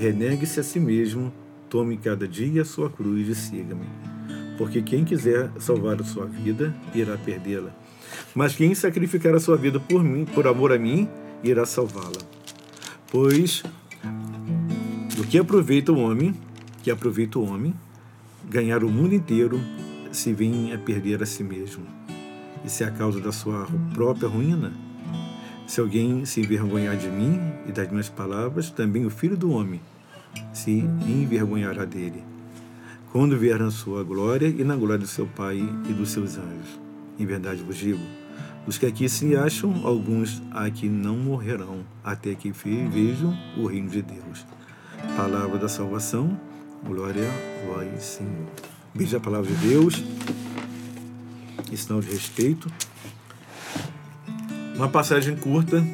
renegue-se 0.00 0.58
a 0.58 0.62
si 0.62 0.80
mesmo, 0.80 1.30
tome 1.68 1.98
cada 1.98 2.26
dia 2.26 2.62
a 2.62 2.64
sua 2.64 2.88
cruz 2.88 3.28
e 3.28 3.34
siga-me. 3.34 3.84
Porque 4.56 4.80
quem 4.80 5.04
quiser 5.04 5.50
salvar 5.58 6.00
a 6.00 6.04
sua 6.04 6.24
vida, 6.24 6.74
irá 6.94 7.18
perdê-la. 7.18 7.70
Mas 8.34 8.56
quem 8.56 8.74
sacrificar 8.74 9.34
a 9.34 9.40
sua 9.40 9.58
vida 9.58 9.78
por 9.78 10.02
mim, 10.02 10.24
por 10.24 10.46
amor 10.46 10.72
a 10.72 10.78
mim, 10.78 11.06
irá 11.44 11.66
salvá-la. 11.66 12.18
Pois 13.12 13.62
do 15.14 15.26
que 15.26 15.36
aproveita 15.38 15.92
o 15.92 15.98
homem, 15.98 16.34
que 16.82 16.90
aproveita 16.90 17.38
o 17.38 17.44
homem, 17.44 17.74
ganhar 18.48 18.82
o 18.82 18.88
mundo 18.88 19.14
inteiro 19.14 19.60
se 20.10 20.32
vem 20.32 20.72
a 20.72 20.78
perder 20.78 21.22
a 21.22 21.26
si 21.26 21.44
mesmo. 21.44 21.84
E 22.64 22.70
se 22.70 22.84
é 22.84 22.86
a 22.86 22.90
causa 22.90 23.20
da 23.20 23.32
sua 23.32 23.68
própria 23.92 24.28
ruína, 24.28 24.72
se 25.70 25.80
alguém 25.80 26.24
se 26.24 26.40
envergonhar 26.40 26.96
de 26.96 27.06
mim 27.08 27.38
e 27.64 27.70
das 27.70 27.88
minhas 27.88 28.08
palavras, 28.08 28.70
também 28.70 29.06
o 29.06 29.10
filho 29.10 29.36
do 29.36 29.52
homem 29.52 29.80
se 30.52 30.72
envergonhará 31.06 31.84
dele. 31.84 32.24
Quando 33.12 33.38
vier 33.38 33.56
na 33.56 33.70
sua 33.70 34.02
glória 34.02 34.48
e 34.48 34.64
na 34.64 34.74
glória 34.74 34.98
do 34.98 35.06
seu 35.06 35.28
Pai 35.28 35.58
e 35.88 35.92
dos 35.92 36.10
seus 36.10 36.36
anjos. 36.36 36.80
Em 37.16 37.24
verdade 37.24 37.62
vos 37.62 37.76
digo, 37.76 38.00
os 38.66 38.78
que 38.78 38.84
aqui 38.84 39.08
se 39.08 39.36
acham, 39.36 39.86
alguns 39.86 40.42
aqui 40.50 40.88
não 40.88 41.16
morrerão, 41.16 41.84
até 42.02 42.34
que 42.34 42.50
ve- 42.50 42.88
vejam 42.88 43.32
o 43.56 43.66
reino 43.68 43.90
de 43.90 44.02
Deus. 44.02 44.44
Palavra 45.16 45.56
da 45.56 45.68
salvação, 45.68 46.36
glória 46.84 47.28
a 47.28 47.66
vós, 47.72 48.02
Senhor. 48.02 48.48
Veja 48.92 49.18
a 49.18 49.20
palavra 49.20 49.48
de 49.48 49.68
Deus, 49.68 50.02
sinal 51.76 52.00
de 52.00 52.10
respeito. 52.10 52.68
Uma 54.80 54.88
passagem 54.88 55.36
curta 55.36 55.86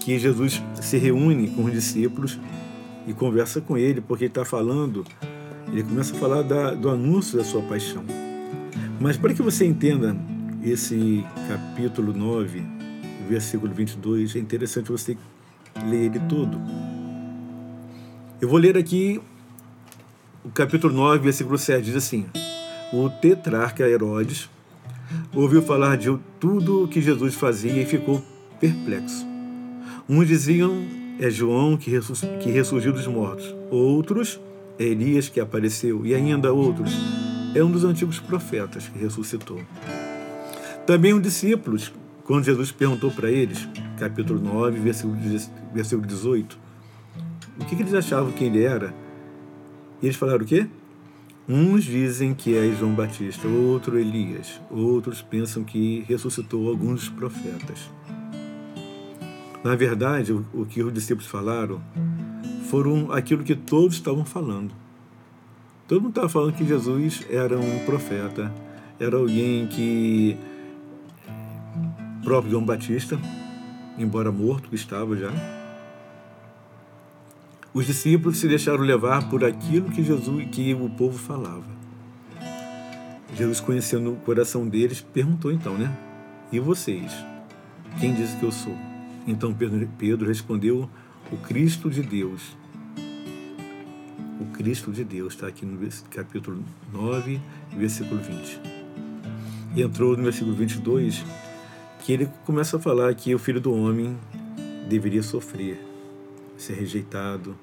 que 0.00 0.18
Jesus 0.18 0.60
se 0.82 0.98
reúne 0.98 1.48
com 1.50 1.62
os 1.62 1.72
discípulos 1.72 2.36
e 3.06 3.14
conversa 3.14 3.60
com 3.60 3.78
ele, 3.78 4.00
porque 4.00 4.24
ele 4.24 4.30
está 4.32 4.44
falando, 4.44 5.06
ele 5.68 5.84
começa 5.84 6.12
a 6.12 6.18
falar 6.18 6.42
da- 6.42 6.74
do 6.74 6.90
anúncio 6.90 7.38
da 7.38 7.44
sua 7.44 7.62
paixão. 7.62 8.02
Mas 8.98 9.16
para 9.16 9.32
que 9.32 9.40
você 9.40 9.64
entenda 9.64 10.16
esse 10.64 11.24
capítulo 11.46 12.12
9, 12.12 12.60
versículo 13.28 13.72
22, 13.72 14.34
é 14.34 14.40
interessante 14.40 14.90
você 14.90 15.16
ler 15.88 16.06
ele 16.06 16.18
todo. 16.28 16.60
Eu 18.40 18.48
vou 18.48 18.58
ler 18.58 18.76
aqui 18.76 19.20
o 20.44 20.48
capítulo 20.50 20.92
9, 20.92 21.22
versículo 21.22 21.56
7, 21.56 21.84
diz 21.84 21.94
assim: 21.94 22.26
O 22.92 23.08
tetrarca 23.08 23.88
Herodes 23.88 24.50
ouviu 25.34 25.62
falar 25.62 25.96
de 25.96 26.16
tudo 26.38 26.84
o 26.84 26.88
que 26.88 27.00
Jesus 27.00 27.34
fazia 27.34 27.82
e 27.82 27.86
ficou 27.86 28.22
perplexo. 28.58 29.26
Uns 30.08 30.26
diziam 30.26 30.84
é 31.18 31.30
João 31.30 31.76
que, 31.76 31.90
ressurgiu 32.50 32.92
dos 32.92 33.06
mortos, 33.06 33.54
outros 33.70 34.40
é 34.78 34.84
Elias 34.84 35.28
que 35.28 35.38
apareceu, 35.38 36.06
e 36.06 36.14
ainda 36.14 36.52
outros 36.52 36.90
é 37.54 37.62
um 37.62 37.70
dos 37.70 37.84
antigos 37.84 38.18
profetas 38.18 38.88
que 38.88 38.98
ressuscitou. 38.98 39.60
Também 40.86 41.12
os 41.12 41.22
discípulos, 41.22 41.92
quando 42.24 42.44
Jesus 42.44 42.72
perguntou 42.72 43.10
para 43.10 43.30
eles, 43.30 43.68
capítulo 43.98 44.40
9, 44.40 44.80
versículo, 44.80 45.14
10 45.16 45.50
versículo 45.74 46.06
18, 46.06 46.58
o 47.60 47.64
que, 47.66 47.76
que 47.76 47.82
eles 47.82 47.92
achavam 47.92 48.32
que 48.32 48.44
ele 48.44 48.62
era, 48.62 48.94
eles 50.02 50.16
falaram 50.16 50.42
o 50.42 50.46
quê? 50.46 50.66
Uns 51.52 51.82
dizem 51.82 52.32
que 52.32 52.56
é 52.56 52.70
João 52.78 52.94
Batista, 52.94 53.48
outro 53.48 53.98
Elias, 53.98 54.60
outros 54.70 55.20
pensam 55.20 55.64
que 55.64 56.04
ressuscitou 56.06 56.68
alguns 56.68 57.08
profetas. 57.08 57.90
Na 59.64 59.74
verdade, 59.74 60.32
o, 60.32 60.46
o 60.54 60.64
que 60.64 60.80
os 60.80 60.92
discípulos 60.92 61.28
falaram 61.28 61.82
foram 62.68 63.10
aquilo 63.10 63.42
que 63.42 63.56
todos 63.56 63.96
estavam 63.96 64.24
falando. 64.24 64.72
Todo 65.88 66.02
mundo 66.02 66.10
estava 66.10 66.28
falando 66.28 66.54
que 66.54 66.64
Jesus 66.64 67.26
era 67.28 67.58
um 67.58 67.80
profeta, 67.80 68.54
era 69.00 69.16
alguém 69.16 69.66
que 69.66 70.38
próprio 72.22 72.52
João 72.52 72.64
Batista, 72.64 73.18
embora 73.98 74.30
morto, 74.30 74.72
estava 74.72 75.16
já. 75.16 75.59
Os 77.72 77.86
discípulos 77.86 78.38
se 78.38 78.48
deixaram 78.48 78.82
levar 78.82 79.28
por 79.28 79.44
aquilo 79.44 79.90
que 79.90 80.02
Jesus, 80.02 80.48
que 80.50 80.74
o 80.74 80.90
povo 80.90 81.16
falava. 81.16 81.64
Jesus, 83.36 83.60
conhecendo 83.60 84.12
o 84.12 84.16
coração 84.16 84.66
deles, 84.66 85.00
perguntou 85.00 85.52
então, 85.52 85.78
né? 85.78 85.96
E 86.50 86.58
vocês? 86.58 87.12
Quem 88.00 88.12
diz 88.12 88.34
que 88.34 88.42
eu 88.42 88.50
sou? 88.50 88.76
Então 89.24 89.54
Pedro, 89.54 89.88
Pedro 89.96 90.26
respondeu: 90.26 90.90
O 91.30 91.36
Cristo 91.36 91.88
de 91.88 92.02
Deus. 92.02 92.56
O 94.40 94.46
Cristo 94.46 94.90
de 94.90 95.04
Deus, 95.04 95.34
está 95.34 95.46
aqui 95.46 95.64
no 95.64 95.78
capítulo 96.10 96.64
9, 96.92 97.40
versículo 97.76 98.20
20. 98.20 98.60
E 99.76 99.82
entrou 99.82 100.16
no 100.16 100.24
versículo 100.24 100.56
22, 100.56 101.24
que 102.00 102.12
ele 102.12 102.28
começa 102.44 102.78
a 102.78 102.80
falar 102.80 103.14
que 103.14 103.32
o 103.32 103.38
filho 103.38 103.60
do 103.60 103.72
homem 103.72 104.16
deveria 104.88 105.22
sofrer, 105.22 105.80
ser 106.62 106.74
rejeitado. 106.74 107.56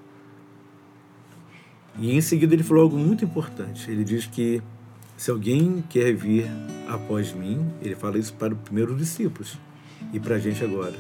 E 2.00 2.12
em 2.12 2.22
seguida 2.22 2.54
ele 2.54 2.64
falou 2.64 2.84
algo 2.84 2.98
muito 2.98 3.24
importante. 3.24 3.90
Ele 3.90 4.04
diz 4.04 4.26
que 4.26 4.62
se 5.16 5.32
alguém 5.32 5.84
quer 5.90 6.14
vir 6.14 6.46
após 6.88 7.34
mim, 7.34 7.72
ele 7.82 7.96
fala 7.96 8.18
isso 8.18 8.34
para 8.34 8.54
os 8.54 8.60
primeiros 8.60 8.98
discípulos 8.98 9.58
e 10.14 10.20
para 10.20 10.36
a 10.36 10.40
gente 10.40 10.64
agora. 10.64 10.96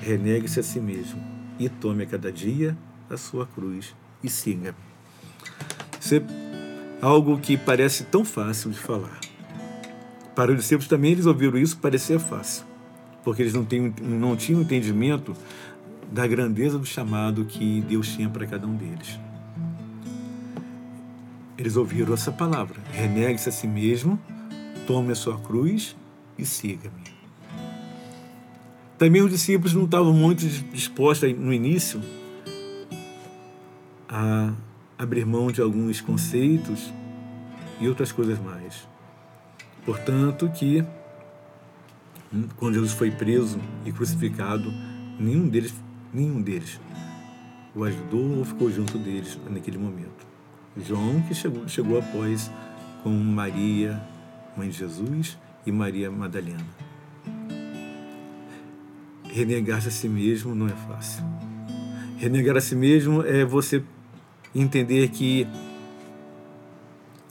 Renegue-se 0.00 0.60
a 0.60 0.62
si 0.62 0.80
mesmo 0.80 1.22
e 1.58 1.68
tome 1.68 2.02
a 2.02 2.06
cada 2.06 2.30
dia 2.30 2.76
a 3.08 3.16
sua 3.16 3.46
cruz 3.46 3.94
e 4.22 4.28
siga. 4.28 4.74
Isso 6.00 6.16
é 6.16 6.22
algo 7.00 7.38
que 7.38 7.56
parece 7.56 8.04
tão 8.04 8.24
fácil 8.24 8.70
de 8.70 8.78
falar. 8.78 9.20
Para 10.34 10.50
os 10.50 10.58
discípulos 10.58 10.88
também 10.88 11.12
eles 11.12 11.26
ouviram 11.26 11.56
isso, 11.56 11.78
parecia 11.78 12.18
fácil, 12.18 12.66
porque 13.22 13.40
eles 13.40 13.54
não, 13.54 13.64
têm, 13.64 13.94
não 14.02 14.36
tinham 14.36 14.60
entendimento 14.60 15.34
da 16.14 16.28
grandeza 16.28 16.78
do 16.78 16.86
chamado 16.86 17.44
que 17.44 17.80
Deus 17.80 18.06
tinha 18.14 18.30
para 18.30 18.46
cada 18.46 18.64
um 18.68 18.76
deles. 18.76 19.18
Eles 21.58 21.74
ouviram 21.76 22.14
essa 22.14 22.30
palavra: 22.30 22.80
renegue-se 22.92 23.48
a 23.48 23.52
si 23.52 23.66
mesmo, 23.66 24.16
tome 24.86 25.10
a 25.10 25.16
sua 25.16 25.36
cruz 25.40 25.96
e 26.38 26.46
siga-me. 26.46 27.12
Também 28.96 29.22
os 29.22 29.30
discípulos 29.30 29.74
não 29.74 29.86
estavam 29.86 30.12
muito 30.12 30.46
dispostos 30.46 31.36
no 31.36 31.52
início 31.52 32.00
a 34.08 34.54
abrir 34.96 35.26
mão 35.26 35.50
de 35.50 35.60
alguns 35.60 36.00
conceitos 36.00 36.94
e 37.80 37.88
outras 37.88 38.12
coisas 38.12 38.38
mais. 38.38 38.86
Portanto, 39.84 40.48
que 40.48 40.80
hum, 42.32 42.46
quando 42.56 42.74
Jesus 42.74 42.92
foi 42.92 43.10
preso 43.10 43.58
e 43.84 43.90
crucificado, 43.90 44.72
nenhum 45.18 45.48
deles, 45.48 45.74
nenhum 46.14 46.40
deles 46.40 46.80
o 47.74 47.82
ajudou 47.82 48.38
ou 48.38 48.44
ficou 48.44 48.70
junto 48.70 48.96
deles 48.96 49.38
naquele 49.50 49.76
momento. 49.76 50.24
João 50.76 51.20
que 51.22 51.34
chegou, 51.34 51.66
chegou 51.68 51.98
após 51.98 52.50
com 53.02 53.10
Maria, 53.10 54.00
mãe 54.56 54.68
de 54.68 54.78
Jesus, 54.78 55.36
e 55.66 55.72
Maria 55.72 56.10
Madalena. 56.10 56.64
Renegar-se 59.24 59.88
a 59.88 59.90
si 59.90 60.08
mesmo 60.08 60.54
não 60.54 60.66
é 60.66 60.76
fácil. 60.88 61.24
Renegar 62.16 62.56
a 62.56 62.60
si 62.60 62.76
mesmo 62.76 63.22
é 63.22 63.44
você 63.44 63.82
entender 64.54 65.08
que 65.08 65.46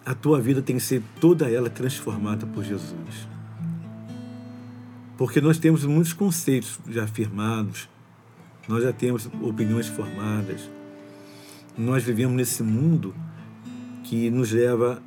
a 0.06 0.14
tua 0.14 0.42
vida 0.42 0.62
tem 0.62 0.76
que 0.76 0.84
ser 0.84 1.02
toda 1.22 1.50
ela 1.50 1.70
transformada 1.70 2.46
por 2.46 2.64
Jesus. 2.64 3.28
Porque 5.18 5.40
nós 5.40 5.58
temos 5.58 5.86
muitos 5.86 6.12
conceitos 6.12 6.80
já 6.90 7.06
afirmados, 7.06 7.88
nós 8.68 8.84
já 8.84 8.94
temos 8.94 9.30
opiniões 9.42 9.88
formadas, 9.88 10.70
nós 11.78 12.04
vivemos 12.04 12.36
nesse 12.36 12.64
mundo 12.64 13.14
que 14.04 14.30
nos 14.30 14.52
leva 14.52 15.02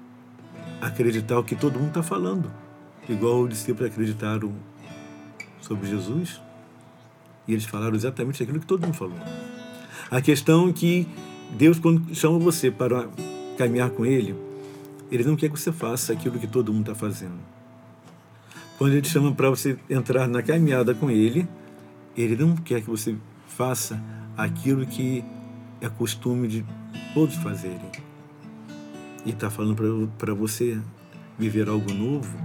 a 0.80 0.86
acreditar 0.86 1.38
o 1.38 1.44
que 1.44 1.54
todo 1.54 1.78
mundo 1.78 1.88
está 1.88 2.02
falando, 2.02 2.50
igual 3.08 3.42
os 3.42 3.48
discípulos 3.48 3.90
acreditaram 3.90 4.52
sobre 5.60 5.88
Jesus 5.88 6.40
e 7.46 7.52
eles 7.52 7.64
falaram 7.64 7.94
exatamente 7.94 8.42
aquilo 8.42 8.60
que 8.60 8.66
todo 8.66 8.84
mundo 8.84 8.94
falou. 8.94 9.18
A 10.10 10.20
questão 10.20 10.68
é 10.68 10.72
que 10.72 11.06
Deus, 11.52 11.78
quando 11.78 12.14
chama 12.14 12.38
você 12.38 12.70
para 12.70 13.08
caminhar 13.56 13.90
com 13.90 14.04
Ele, 14.04 14.34
Ele 15.10 15.24
não 15.24 15.36
quer 15.36 15.50
que 15.50 15.58
você 15.58 15.72
faça 15.72 16.12
aquilo 16.12 16.38
que 16.38 16.46
todo 16.46 16.72
mundo 16.72 16.90
está 16.90 16.94
fazendo. 16.94 17.38
Quando 18.78 18.94
Ele 18.94 19.06
chama 19.06 19.32
para 19.32 19.48
você 19.48 19.78
entrar 19.88 20.28
na 20.28 20.42
caminhada 20.42 20.94
com 20.94 21.10
Ele, 21.10 21.48
Ele 22.16 22.36
não 22.36 22.56
quer 22.56 22.80
que 22.80 22.90
você 22.90 23.16
faça 23.56 23.98
aquilo 24.36 24.86
que 24.86 25.24
é 25.80 25.88
costume 25.88 26.46
de 26.46 26.66
todos 27.14 27.36
fazerem. 27.36 27.90
E 29.24 29.30
está 29.30 29.48
falando 29.48 30.10
para 30.18 30.34
você 30.34 30.80
viver 31.38 31.68
algo 31.68 31.92
novo, 31.92 32.36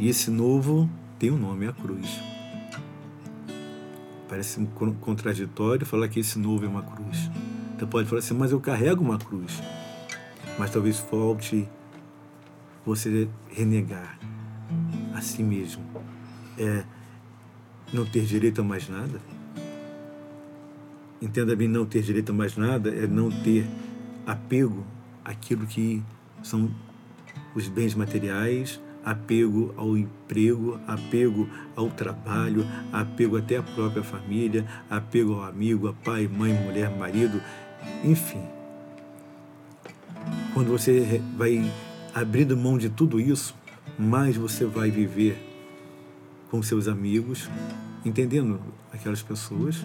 e 0.00 0.08
esse 0.08 0.30
novo 0.30 0.88
tem 1.18 1.30
um 1.30 1.38
nome, 1.38 1.66
é 1.66 1.68
a 1.68 1.72
cruz. 1.72 2.20
Parece 4.26 4.66
contraditório 5.00 5.84
falar 5.84 6.08
que 6.08 6.20
esse 6.20 6.38
novo 6.38 6.64
é 6.64 6.68
uma 6.68 6.82
cruz. 6.82 7.30
Você 7.78 7.86
pode 7.86 8.08
falar 8.08 8.20
assim, 8.20 8.34
mas 8.34 8.50
eu 8.50 8.60
carrego 8.60 9.04
uma 9.04 9.18
cruz. 9.18 9.62
Mas 10.58 10.70
talvez 10.70 10.98
falte 10.98 11.68
você 12.84 13.28
renegar 13.50 14.18
a 15.14 15.20
si 15.20 15.42
mesmo. 15.42 15.84
É 16.58 16.84
não 17.92 18.04
ter 18.04 18.24
direito 18.24 18.60
a 18.60 18.64
mais 18.64 18.88
nada. 18.88 19.20
Entenda 21.20 21.56
bem, 21.56 21.66
não 21.66 21.84
ter 21.84 22.02
direito 22.02 22.30
a 22.30 22.34
mais 22.34 22.56
nada 22.56 22.90
é 22.90 23.06
não 23.06 23.28
ter 23.28 23.66
apego 24.24 24.84
àquilo 25.24 25.66
que 25.66 26.00
são 26.44 26.70
os 27.56 27.66
bens 27.68 27.92
materiais, 27.94 28.80
apego 29.04 29.74
ao 29.76 29.96
emprego, 29.96 30.78
apego 30.86 31.48
ao 31.74 31.90
trabalho, 31.90 32.64
apego 32.92 33.36
até 33.36 33.56
à 33.56 33.62
própria 33.62 34.04
família, 34.04 34.64
apego 34.88 35.34
ao 35.34 35.44
amigo, 35.44 35.88
a 35.88 35.92
pai, 35.92 36.28
mãe, 36.28 36.52
mulher, 36.52 36.88
marido, 36.96 37.42
enfim. 38.04 38.42
Quando 40.54 40.68
você 40.68 41.20
vai 41.36 41.68
abrindo 42.14 42.56
mão 42.56 42.78
de 42.78 42.88
tudo 42.88 43.18
isso, 43.18 43.56
mais 43.98 44.36
você 44.36 44.64
vai 44.64 44.90
viver 44.90 45.36
com 46.50 46.62
seus 46.62 46.86
amigos, 46.86 47.50
entendendo 48.04 48.60
aquelas 48.92 49.22
pessoas 49.22 49.84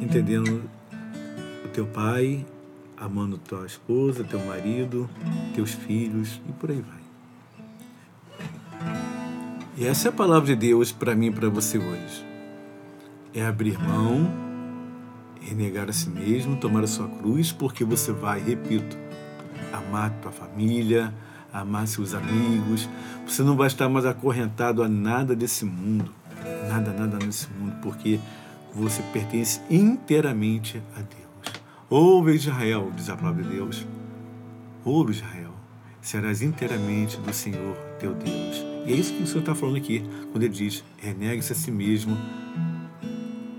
entendendo 0.00 0.62
o 1.64 1.68
teu 1.68 1.86
pai, 1.86 2.44
amando 2.96 3.38
tua 3.38 3.66
esposa, 3.66 4.24
teu 4.24 4.38
marido, 4.44 5.08
teus 5.54 5.72
filhos 5.72 6.40
e 6.48 6.52
por 6.52 6.70
aí 6.70 6.82
vai. 6.82 7.00
E 9.76 9.86
essa 9.86 10.08
é 10.08 10.10
a 10.10 10.12
palavra 10.12 10.46
de 10.46 10.56
Deus 10.56 10.92
para 10.92 11.14
mim 11.14 11.26
e 11.26 11.30
para 11.30 11.48
você 11.48 11.78
hoje. 11.78 12.26
É 13.32 13.46
abrir 13.46 13.78
mão, 13.78 14.30
renegar 15.40 15.88
a 15.88 15.92
si 15.92 16.10
mesmo, 16.10 16.56
tomar 16.56 16.84
a 16.84 16.86
sua 16.86 17.08
cruz, 17.08 17.52
porque 17.52 17.84
você 17.84 18.12
vai, 18.12 18.40
repito, 18.40 18.98
amar 19.72 20.10
tua 20.20 20.32
família, 20.32 21.14
amar 21.52 21.86
seus 21.86 22.12
amigos. 22.12 22.88
Você 23.26 23.42
não 23.42 23.56
vai 23.56 23.68
estar 23.68 23.88
mais 23.88 24.04
acorrentado 24.04 24.82
a 24.82 24.88
nada 24.88 25.34
desse 25.34 25.64
mundo. 25.64 26.12
Nada, 26.68 26.92
nada 26.92 27.18
nesse 27.24 27.48
mundo, 27.50 27.76
porque 27.80 28.20
você 28.74 29.02
pertence 29.12 29.60
inteiramente 29.70 30.82
a 30.96 31.00
Deus. 31.00 31.60
Ouve 31.88 32.34
Israel, 32.34 32.90
diz 32.94 33.08
a 33.08 33.16
palavra 33.16 33.42
de 33.42 33.50
Deus. 33.50 33.86
Ouve 34.84 35.12
Israel, 35.12 35.52
serás 36.00 36.40
inteiramente 36.42 37.16
do 37.18 37.32
Senhor 37.32 37.76
teu 37.98 38.14
Deus. 38.14 38.64
E 38.86 38.92
é 38.92 38.96
isso 38.96 39.12
que 39.12 39.22
o 39.22 39.26
Senhor 39.26 39.40
está 39.40 39.54
falando 39.54 39.76
aqui, 39.76 40.04
quando 40.30 40.44
ele 40.44 40.54
diz: 40.54 40.84
renegue-se 40.98 41.52
a 41.52 41.56
si 41.56 41.70
mesmo, 41.70 42.16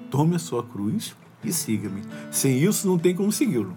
tome 0.09 0.35
a 0.35 0.39
sua 0.39 0.63
cruz 0.63 1.15
e 1.43 1.51
siga-me. 1.51 2.01
Sem 2.31 2.63
isso 2.63 2.87
não 2.87 2.97
tem 2.97 3.15
como 3.15 3.31
segui-lo. 3.31 3.75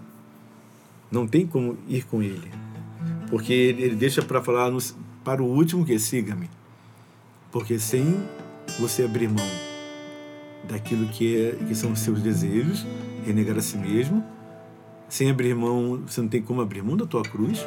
Não 1.11 1.27
tem 1.27 1.45
como 1.45 1.77
ir 1.87 2.03
com 2.05 2.21
ele. 2.21 2.51
Porque 3.29 3.53
ele 3.53 3.95
deixa 3.95 4.21
para 4.21 4.41
falar 4.41 4.71
no, 4.71 4.79
para 5.23 5.43
o 5.43 5.45
último 5.45 5.85
que 5.85 5.97
siga-me. 5.99 6.49
Porque 7.51 7.77
sem 7.79 8.23
você 8.79 9.03
abrir 9.03 9.29
mão 9.29 9.64
daquilo 10.67 11.07
que, 11.07 11.37
é, 11.37 11.51
que 11.65 11.75
são 11.75 11.91
os 11.91 11.99
seus 11.99 12.21
desejos, 12.21 12.85
renegar 13.25 13.57
a 13.57 13.61
si 13.61 13.77
mesmo. 13.77 14.23
Sem 15.07 15.29
abrir 15.29 15.55
mão, 15.55 16.03
você 16.05 16.21
não 16.21 16.27
tem 16.27 16.41
como 16.41 16.61
abrir 16.61 16.81
mão 16.81 16.97
da 16.97 17.05
tua 17.05 17.23
cruz, 17.23 17.65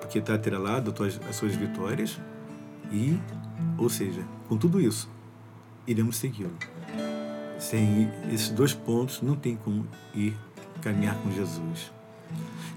porque 0.00 0.18
está 0.18 0.34
atrelado 0.34 0.94
às 1.28 1.36
suas 1.36 1.54
vitórias. 1.54 2.18
E, 2.92 3.18
ou 3.78 3.88
seja, 3.88 4.22
com 4.48 4.56
tudo 4.56 4.80
isso, 4.80 5.08
iremos 5.86 6.16
segui-lo. 6.16 6.52
Sem 7.58 8.10
esses 8.32 8.50
dois 8.50 8.74
pontos, 8.74 9.22
não 9.22 9.34
tem 9.34 9.56
como 9.56 9.86
ir 10.14 10.36
caminhar 10.82 11.16
com 11.16 11.30
Jesus. 11.30 11.90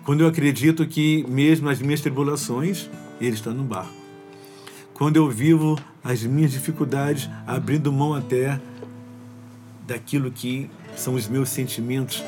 Quando 0.06 0.22
eu 0.22 0.28
acredito 0.28 0.88
que, 0.88 1.26
mesmo 1.28 1.68
nas 1.68 1.82
minhas 1.82 2.00
tribulações, 2.00 2.90
Ele 3.20 3.36
está 3.36 3.52
no 3.52 3.64
barco. 3.64 3.94
Quando 4.94 5.18
eu 5.18 5.30
vivo 5.30 5.78
as 6.04 6.24
minhas 6.24 6.52
dificuldades, 6.52 7.30
abrindo 7.46 7.92
mão 7.92 8.14
até 8.14 8.60
daquilo 9.88 10.30
que 10.30 10.70
são 10.98 11.14
os 11.14 11.30
meus 11.30 11.48
sentimentos, 11.48 12.22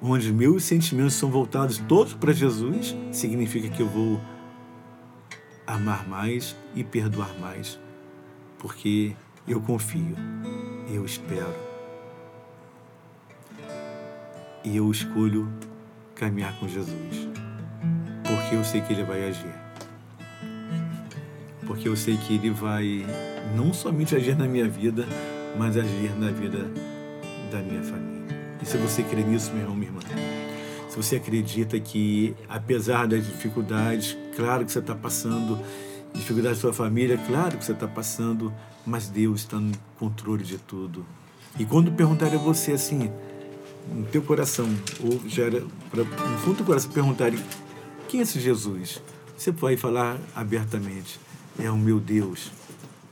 onde 0.00 0.32
meus 0.32 0.62
sentimentos 0.62 1.14
são 1.14 1.28
voltados 1.28 1.78
todos 1.78 2.14
para 2.14 2.32
Jesus, 2.32 2.94
significa 3.10 3.68
que 3.68 3.82
eu 3.82 3.88
vou 3.88 4.20
amar 5.66 6.08
mais 6.08 6.54
e 6.72 6.84
perdoar 6.84 7.36
mais, 7.40 7.80
porque 8.58 9.16
eu 9.48 9.60
confio, 9.60 10.14
eu 10.88 11.04
espero. 11.04 11.54
E 14.62 14.76
eu 14.76 14.90
escolho 14.90 15.52
caminhar 16.14 16.58
com 16.60 16.68
Jesus, 16.68 17.28
porque 18.22 18.54
eu 18.54 18.62
sei 18.62 18.80
que 18.82 18.92
Ele 18.92 19.02
vai 19.02 19.28
agir, 19.28 19.54
porque 21.66 21.88
eu 21.88 21.96
sei 21.96 22.16
que 22.16 22.34
Ele 22.34 22.50
vai 22.50 23.04
não 23.56 23.72
somente 23.72 24.14
agir 24.14 24.36
na 24.36 24.46
minha 24.46 24.68
vida, 24.68 25.06
mas 25.58 25.76
agir 25.76 26.10
na 26.18 26.30
vida 26.30 26.70
da 27.50 27.58
minha 27.60 27.82
família. 27.82 28.24
E 28.62 28.66
se 28.66 28.76
você 28.76 29.02
crê 29.02 29.22
nisso, 29.22 29.50
meu 29.52 29.62
irmão, 29.62 29.76
minha 29.76 29.88
irmã, 29.88 30.00
se 30.88 30.96
você 30.96 31.16
acredita 31.16 31.78
que, 31.78 32.34
apesar 32.48 33.06
das 33.06 33.26
dificuldades, 33.26 34.16
claro 34.36 34.64
que 34.64 34.72
você 34.72 34.78
está 34.78 34.94
passando, 34.94 35.58
dificuldades 36.12 36.58
da 36.58 36.62
sua 36.62 36.72
família, 36.72 37.18
claro 37.26 37.58
que 37.58 37.64
você 37.64 37.72
está 37.72 37.88
passando, 37.88 38.52
mas 38.86 39.08
Deus 39.08 39.40
está 39.40 39.58
no 39.58 39.72
controle 39.98 40.44
de 40.44 40.58
tudo. 40.58 41.04
E 41.58 41.64
quando 41.64 41.92
perguntarem 41.92 42.38
a 42.38 42.42
você 42.42 42.72
assim, 42.72 43.10
no 43.92 44.04
teu 44.06 44.22
coração, 44.22 44.68
ou 45.02 45.20
já 45.28 45.44
era, 45.44 45.62
pra, 45.90 46.04
no 46.04 46.38
fundo 46.38 46.58
do 46.58 46.64
coração, 46.64 46.90
perguntarem 46.90 47.38
quem 48.08 48.20
é 48.20 48.22
esse 48.22 48.40
Jesus? 48.40 49.02
Você 49.36 49.50
vai 49.50 49.76
falar 49.76 50.16
abertamente: 50.34 51.18
é 51.58 51.70
o 51.70 51.76
meu 51.76 51.98
Deus 51.98 52.50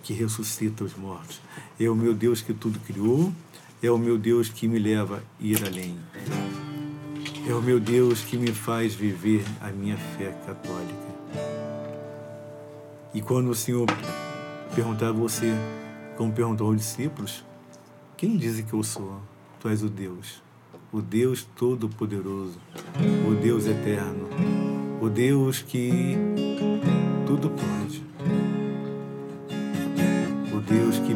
que 0.03 0.13
ressuscita 0.13 0.85
os 0.85 0.95
mortos. 0.97 1.41
É 1.79 1.89
o 1.89 1.95
meu 1.95 2.13
Deus 2.15 2.43
que 2.43 2.53
tudo 2.53 2.79
criou, 2.81 3.33
é 3.83 3.91
o 3.91 3.99
meu 3.99 4.19
Deus 4.19 4.49
que 4.49 4.69
me 4.69 4.79
leva 4.79 5.19
a 5.19 5.45
ir 5.45 5.65
além. 5.65 5.99
É 7.49 7.55
o 7.55 7.61
meu 7.61 7.81
Deus 7.81 8.21
que 8.23 8.37
me 8.37 8.53
faz 8.53 8.95
viver 8.95 9.45
a 9.61 9.69
minha 9.71 9.97
fé 9.97 10.31
católica. 10.47 11.13
E 13.15 13.21
quando 13.21 13.51
o 13.51 13.55
Senhor 13.55 13.87
perguntar 14.75 15.09
a 15.09 15.13
você, 15.13 15.53
como 16.17 16.33
perguntou 16.33 16.69
aos 16.69 16.77
discípulos, 16.77 17.45
quem 18.17 18.37
dizem 18.37 18.65
que 18.65 18.73
eu 18.73 18.83
sou? 18.83 19.21
Tu 19.61 19.69
és 19.69 19.83
o 19.83 19.89
Deus, 19.89 20.43
o 20.93 21.03
Deus 21.03 21.47
Todo-Poderoso, 21.57 22.59
o 23.29 23.35
Deus 23.35 23.67
Eterno, 23.67 24.29
o 25.01 25.09
Deus 25.09 25.61
que 25.61 26.17
tudo 27.27 27.51
pode. 27.51 28.02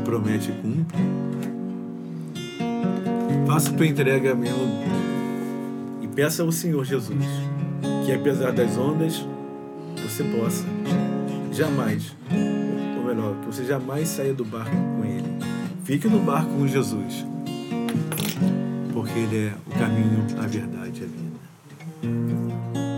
Promete 0.07 0.53
cumpre. 0.53 0.97
Faça 3.45 3.73
tua 3.73 3.87
entrega 3.87 4.37
mesmo 4.37 4.85
e 6.01 6.07
peça 6.07 6.45
ao 6.45 6.53
Senhor 6.53 6.85
Jesus 6.85 7.27
que, 8.05 8.13
apesar 8.13 8.53
das 8.53 8.79
ondas, 8.79 9.27
você 10.01 10.23
possa 10.23 10.65
jamais, 11.53 12.15
ou 12.97 13.05
melhor, 13.05 13.35
que 13.41 13.47
você 13.47 13.65
jamais 13.65 14.09
saia 14.09 14.33
do 14.33 14.45
barco 14.45 14.71
com 14.71 15.05
Ele. 15.05 15.27
Fique 15.83 16.07
no 16.07 16.21
barco 16.21 16.53
com 16.53 16.69
Jesus, 16.69 17.27
porque 18.93 19.19
Ele 19.19 19.49
é 19.49 19.55
o 19.67 19.71
caminho, 19.79 20.25
a 20.39 20.47
verdade 20.47 21.01
e 21.01 21.05
a 21.05 21.09
vida. 21.09 22.96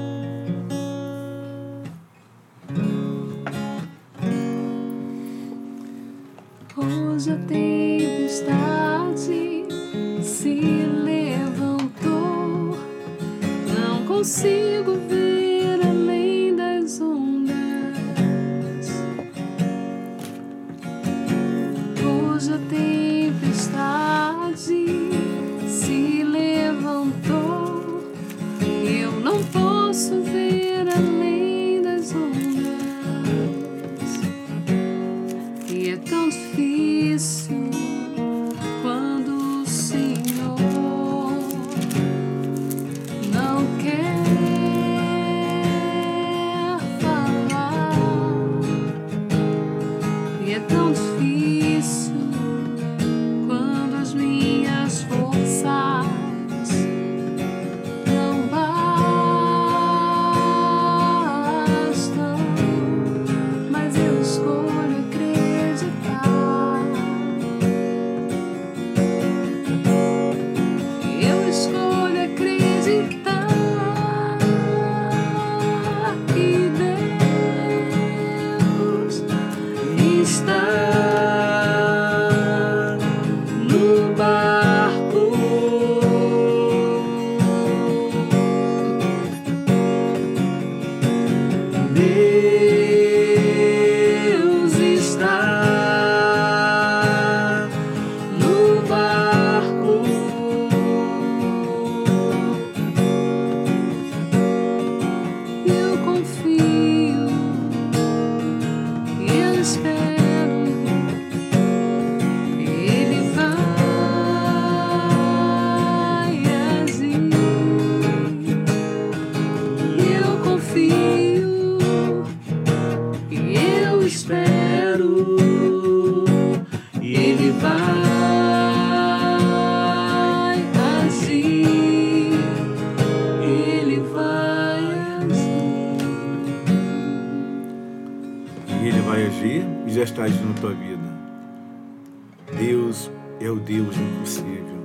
É 143.49 143.51
o 143.51 143.57
Deus 143.57 143.97
do 143.97 144.03
impossível. 144.03 144.79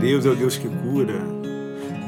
Deus 0.00 0.26
é 0.26 0.30
o 0.30 0.34
Deus 0.34 0.56
que 0.58 0.68
cura. 0.68 1.24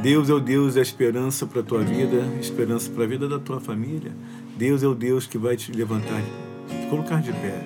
Deus 0.03 0.29
é 0.29 0.35
o 0.35 0.41
Deus 0.41 0.75
da 0.75 0.81
esperança 0.81 1.47
para 1.47 1.61
a 1.61 1.63
tua 1.63 1.83
vida, 1.83 2.25
esperança 2.41 2.91
para 2.91 3.05
a 3.05 3.07
vida 3.07 3.29
da 3.29 3.39
tua 3.39 3.61
família. 3.61 4.13
Deus 4.57 4.83
é 4.83 4.89
o 4.89 4.95
Deus 4.95 5.27
que 5.27 5.39
vai 5.39 5.57
te 5.57 5.71
levantar, 5.73 6.21
te 6.69 6.87
colocar 6.89 7.21
de 7.21 7.33
pé. 7.33 7.63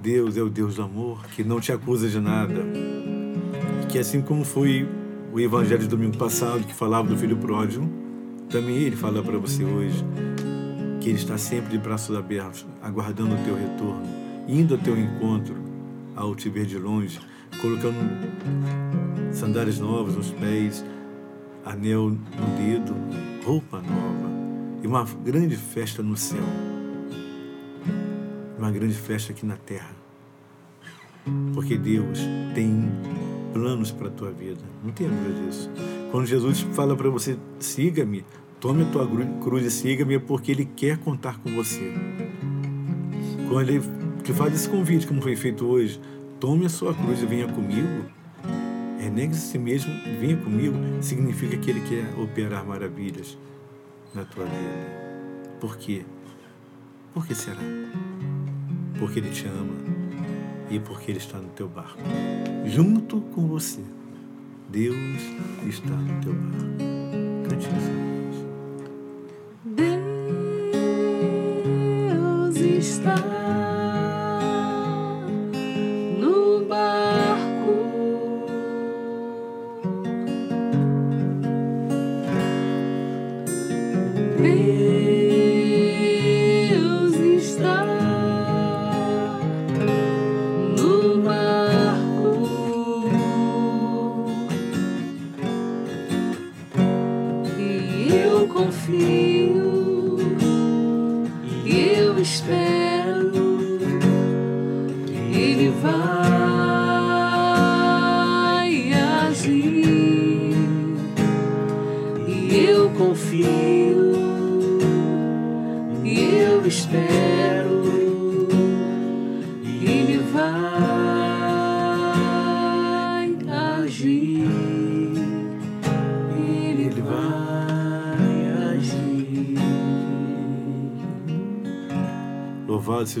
Deus 0.00 0.36
é 0.36 0.42
o 0.42 0.48
Deus 0.48 0.76
do 0.76 0.82
amor, 0.82 1.26
que 1.34 1.42
não 1.42 1.60
te 1.60 1.72
acusa 1.72 2.08
de 2.08 2.20
nada. 2.20 2.62
Que 3.88 3.98
assim 3.98 4.22
como 4.22 4.44
foi 4.44 4.88
o 5.32 5.40
evangelho 5.40 5.82
do 5.82 5.88
domingo 5.88 6.16
passado, 6.16 6.64
que 6.64 6.74
falava 6.74 7.08
do 7.08 7.16
filho 7.16 7.36
pródigo, 7.36 7.88
também 8.48 8.76
ele 8.76 8.96
fala 8.96 9.22
para 9.22 9.38
você 9.38 9.64
hoje 9.64 10.04
que 11.00 11.08
Ele 11.08 11.18
está 11.18 11.38
sempre 11.38 11.70
de 11.70 11.78
braços 11.78 12.14
abertos, 12.14 12.66
aguardando 12.82 13.34
o 13.34 13.38
teu 13.38 13.56
retorno, 13.56 14.02
indo 14.46 14.74
ao 14.74 14.80
teu 14.80 14.98
encontro, 14.98 15.69
ao 16.20 16.34
te 16.34 16.48
ver 16.48 16.66
de 16.66 16.78
longe, 16.78 17.18
colocando 17.60 17.96
sandálias 19.32 19.78
novas 19.78 20.14
nos 20.14 20.30
pés, 20.32 20.84
anel 21.64 22.10
no 22.10 22.56
dedo, 22.56 22.94
roupa 23.44 23.78
nova 23.78 24.30
e 24.82 24.86
uma 24.86 25.04
grande 25.24 25.56
festa 25.56 26.02
no 26.02 26.16
céu, 26.16 26.44
uma 28.58 28.70
grande 28.70 28.94
festa 28.94 29.32
aqui 29.32 29.46
na 29.46 29.56
terra, 29.56 29.96
porque 31.54 31.76
Deus 31.76 32.20
tem 32.54 32.90
planos 33.52 33.90
para 33.90 34.08
a 34.08 34.10
tua 34.10 34.30
vida, 34.30 34.60
não 34.84 34.92
tenha 34.92 35.10
dúvida 35.10 35.46
disso. 35.46 35.70
Quando 36.10 36.26
Jesus 36.26 36.60
fala 36.72 36.96
para 36.96 37.08
você, 37.08 37.38
siga-me, 37.58 38.24
Tome 38.60 38.82
a 38.82 38.86
tua 38.90 39.08
cruz 39.40 39.64
e 39.64 39.70
siga-me, 39.70 40.18
porque 40.18 40.52
Ele 40.52 40.66
quer 40.66 40.98
contar 40.98 41.38
com 41.38 41.50
você. 41.54 41.94
Quando 43.48 43.70
Ele 43.70 43.80
te 44.30 44.34
faz 44.34 44.54
esse 44.54 44.68
convite, 44.68 45.08
como 45.08 45.20
foi 45.20 45.34
feito 45.34 45.66
hoje, 45.66 46.00
tome 46.38 46.64
a 46.64 46.68
sua 46.68 46.94
cruz 46.94 47.20
e 47.20 47.26
venha 47.26 47.48
comigo. 47.48 48.04
Renegue-se 49.00 49.40
a 49.40 49.50
si 49.52 49.58
mesmo 49.58 49.92
e 50.06 50.16
venha 50.20 50.36
comigo. 50.36 50.76
Significa 51.00 51.56
que 51.56 51.68
Ele 51.68 51.80
quer 51.80 52.16
operar 52.16 52.64
maravilhas 52.64 53.36
na 54.14 54.24
tua 54.24 54.44
vida. 54.44 55.58
Por 55.58 55.76
quê? 55.76 56.04
Por 57.12 57.26
que 57.26 57.34
será? 57.34 57.58
Porque 59.00 59.18
Ele 59.18 59.30
te 59.30 59.48
ama 59.48 59.74
e 60.70 60.78
porque 60.78 61.10
Ele 61.10 61.18
está 61.18 61.38
no 61.38 61.48
teu 61.48 61.66
barco. 61.66 61.98
Junto 62.66 63.20
com 63.20 63.48
você. 63.48 63.80
Deus 64.68 64.96
está 65.66 65.90
no 65.90 66.20
teu 66.20 66.32
barco. 66.32 66.68
Cante 67.48 67.66
isso. 67.66 67.90
Deus 72.54 72.56
está 72.56 73.29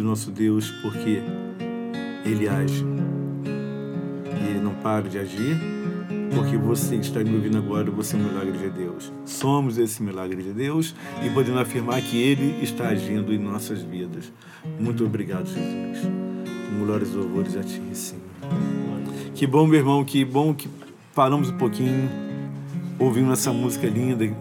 seja 0.00 0.02
o 0.02 0.02
nosso 0.02 0.30
Deus, 0.30 0.70
porque 0.82 1.22
Ele 2.24 2.48
age. 2.48 2.84
E 4.26 4.50
Ele 4.50 4.60
não 4.60 4.74
para 4.74 5.08
de 5.08 5.18
agir 5.18 5.58
porque 6.32 6.56
você 6.56 6.96
que 6.96 7.06
está 7.06 7.24
me 7.24 7.34
ouvindo 7.34 7.58
agora, 7.58 7.90
você 7.90 8.14
é 8.14 8.18
um 8.18 8.22
milagre 8.22 8.56
de 8.56 8.70
Deus. 8.70 9.12
Somos 9.24 9.78
esse 9.78 10.00
milagre 10.00 10.40
de 10.40 10.52
Deus 10.52 10.94
e 11.24 11.30
podemos 11.30 11.60
afirmar 11.60 12.00
que 12.02 12.16
Ele 12.16 12.62
está 12.62 12.88
agindo 12.88 13.34
em 13.34 13.38
nossas 13.38 13.82
vidas. 13.82 14.32
Muito 14.78 15.04
obrigado, 15.04 15.46
Jesus. 15.46 16.08
E 16.72 17.16
louvores 17.16 17.56
a 17.56 17.64
Ti, 17.64 17.82
Senhor. 17.92 18.22
Que 19.34 19.44
bom, 19.44 19.66
meu 19.66 19.80
irmão, 19.80 20.04
que 20.04 20.24
bom 20.24 20.54
que 20.54 20.68
paramos 21.14 21.50
um 21.50 21.58
pouquinho, 21.58 22.08
ouvimos 22.96 23.32
essa 23.32 23.52
música 23.52 23.88
linda, 23.88 24.32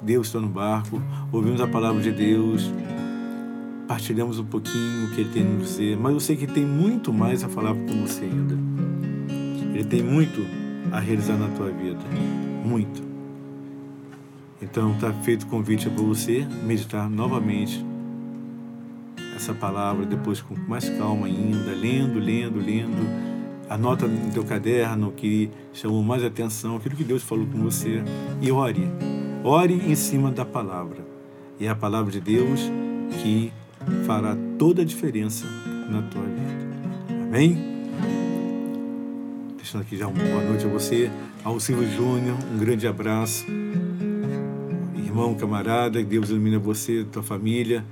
Deus 0.00 0.28
está 0.28 0.38
no 0.38 0.48
barco, 0.48 1.02
ouvimos 1.32 1.60
a 1.60 1.66
palavra 1.66 2.00
de 2.00 2.12
Deus, 2.12 2.70
partilhamos 3.92 4.38
um 4.38 4.44
pouquinho 4.46 5.04
o 5.04 5.10
que 5.10 5.20
Ele 5.20 5.28
tem 5.28 5.44
nos 5.44 5.68
dizer, 5.68 5.98
mas 5.98 6.14
eu 6.14 6.20
sei 6.20 6.34
que 6.34 6.46
tem 6.46 6.64
muito 6.64 7.12
mais 7.12 7.44
a 7.44 7.48
falar 7.50 7.74
com 7.74 8.06
você 8.06 8.24
ainda. 8.24 8.56
Ele 9.74 9.84
tem 9.84 10.02
muito 10.02 10.40
a 10.90 10.98
realizar 10.98 11.36
na 11.36 11.48
tua 11.48 11.70
vida, 11.70 12.00
muito. 12.64 13.02
Então 14.62 14.92
está 14.92 15.12
feito 15.12 15.42
o 15.42 15.46
convite 15.46 15.90
para 15.90 16.02
você 16.02 16.48
meditar 16.64 17.10
novamente 17.10 17.84
essa 19.36 19.52
palavra, 19.52 20.06
depois 20.06 20.40
com 20.40 20.54
mais 20.66 20.88
calma 20.88 21.26
ainda, 21.26 21.72
lendo, 21.72 22.18
lendo, 22.18 22.58
lendo. 22.58 23.06
Anota 23.68 24.06
no 24.06 24.30
teu 24.30 24.42
caderno 24.42 25.08
o 25.08 25.12
que 25.12 25.50
chamou 25.74 26.02
mais 26.02 26.24
atenção, 26.24 26.76
aquilo 26.76 26.96
que 26.96 27.04
Deus 27.04 27.22
falou 27.22 27.46
com 27.46 27.58
você. 27.58 28.02
E 28.40 28.50
ore. 28.50 28.88
Ore 29.44 29.74
em 29.74 29.94
cima 29.94 30.30
da 30.30 30.46
palavra. 30.46 31.04
E 31.60 31.66
é 31.66 31.68
a 31.68 31.76
palavra 31.76 32.10
de 32.10 32.22
Deus 32.22 32.58
que 33.22 33.52
fará 34.06 34.36
toda 34.58 34.82
a 34.82 34.84
diferença 34.84 35.46
na 35.90 36.02
tua 36.02 36.22
vida. 36.22 36.62
Amém? 37.28 37.72
Deixando 39.56 39.82
aqui 39.82 39.96
já 39.96 40.06
uma 40.06 40.22
boa 40.22 40.44
noite 40.44 40.66
a 40.66 40.68
você. 40.68 41.10
Ao 41.44 41.58
Silvio 41.58 41.88
Júnior, 41.90 42.36
um 42.52 42.58
grande 42.58 42.86
abraço. 42.86 43.46
Irmão, 44.96 45.34
camarada, 45.34 45.98
que 45.98 46.08
Deus 46.08 46.30
ilumine 46.30 46.56
você, 46.58 47.04
tua 47.04 47.22
família. 47.22 47.84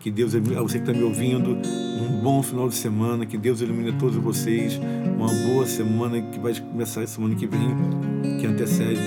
Que 0.00 0.10
Deus, 0.10 0.34
a 0.34 0.38
você 0.38 0.78
que 0.78 0.88
está 0.88 0.92
me 0.92 1.02
ouvindo, 1.02 1.50
um 1.50 2.20
bom 2.22 2.42
final 2.42 2.68
de 2.68 2.76
semana. 2.76 3.26
Que 3.26 3.36
Deus 3.36 3.60
ilumine 3.60 3.92
todos 3.92 4.16
vocês. 4.16 4.80
Uma 5.16 5.28
boa 5.48 5.66
semana 5.66 6.20
que 6.22 6.38
vai 6.38 6.54
começar 6.58 7.06
semana 7.06 7.34
que 7.34 7.46
vem, 7.46 7.76
que 8.40 8.46
antecede 8.46 9.00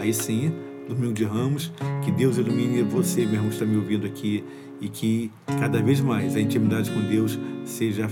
aí 0.00 0.12
sim, 0.12 0.52
domingo 0.88 1.12
de 1.12 1.24
Ramos. 1.24 1.70
Que 2.04 2.10
Deus 2.10 2.38
ilumine 2.38 2.82
você, 2.82 3.26
meu 3.26 3.34
irmão, 3.34 3.48
que 3.48 3.54
está 3.54 3.66
me 3.66 3.76
ouvindo 3.76 4.06
aqui. 4.06 4.42
E 4.80 4.88
que 4.88 5.30
cada 5.58 5.82
vez 5.82 6.00
mais 6.00 6.36
a 6.36 6.40
intimidade 6.40 6.90
com 6.90 7.00
Deus 7.00 7.38
seja 7.64 8.08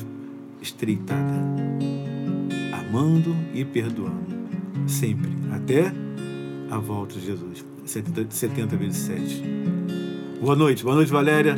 estreitada. 0.61 1.47
Amando 2.73 3.37
e 3.55 3.65
perdoando. 3.65 4.37
Sempre. 4.87 5.31
Até 5.53 5.93
a 6.71 6.79
volta 6.79 7.15
de 7.15 7.27
Jesus. 7.27 7.65
70, 7.85 8.27
70 8.31 8.77
vezes 8.77 8.97
7. 8.99 9.43
Boa 10.41 10.57
noite. 10.57 10.83
Boa 10.83 10.97
noite, 10.97 11.11
Valéria. 11.11 11.57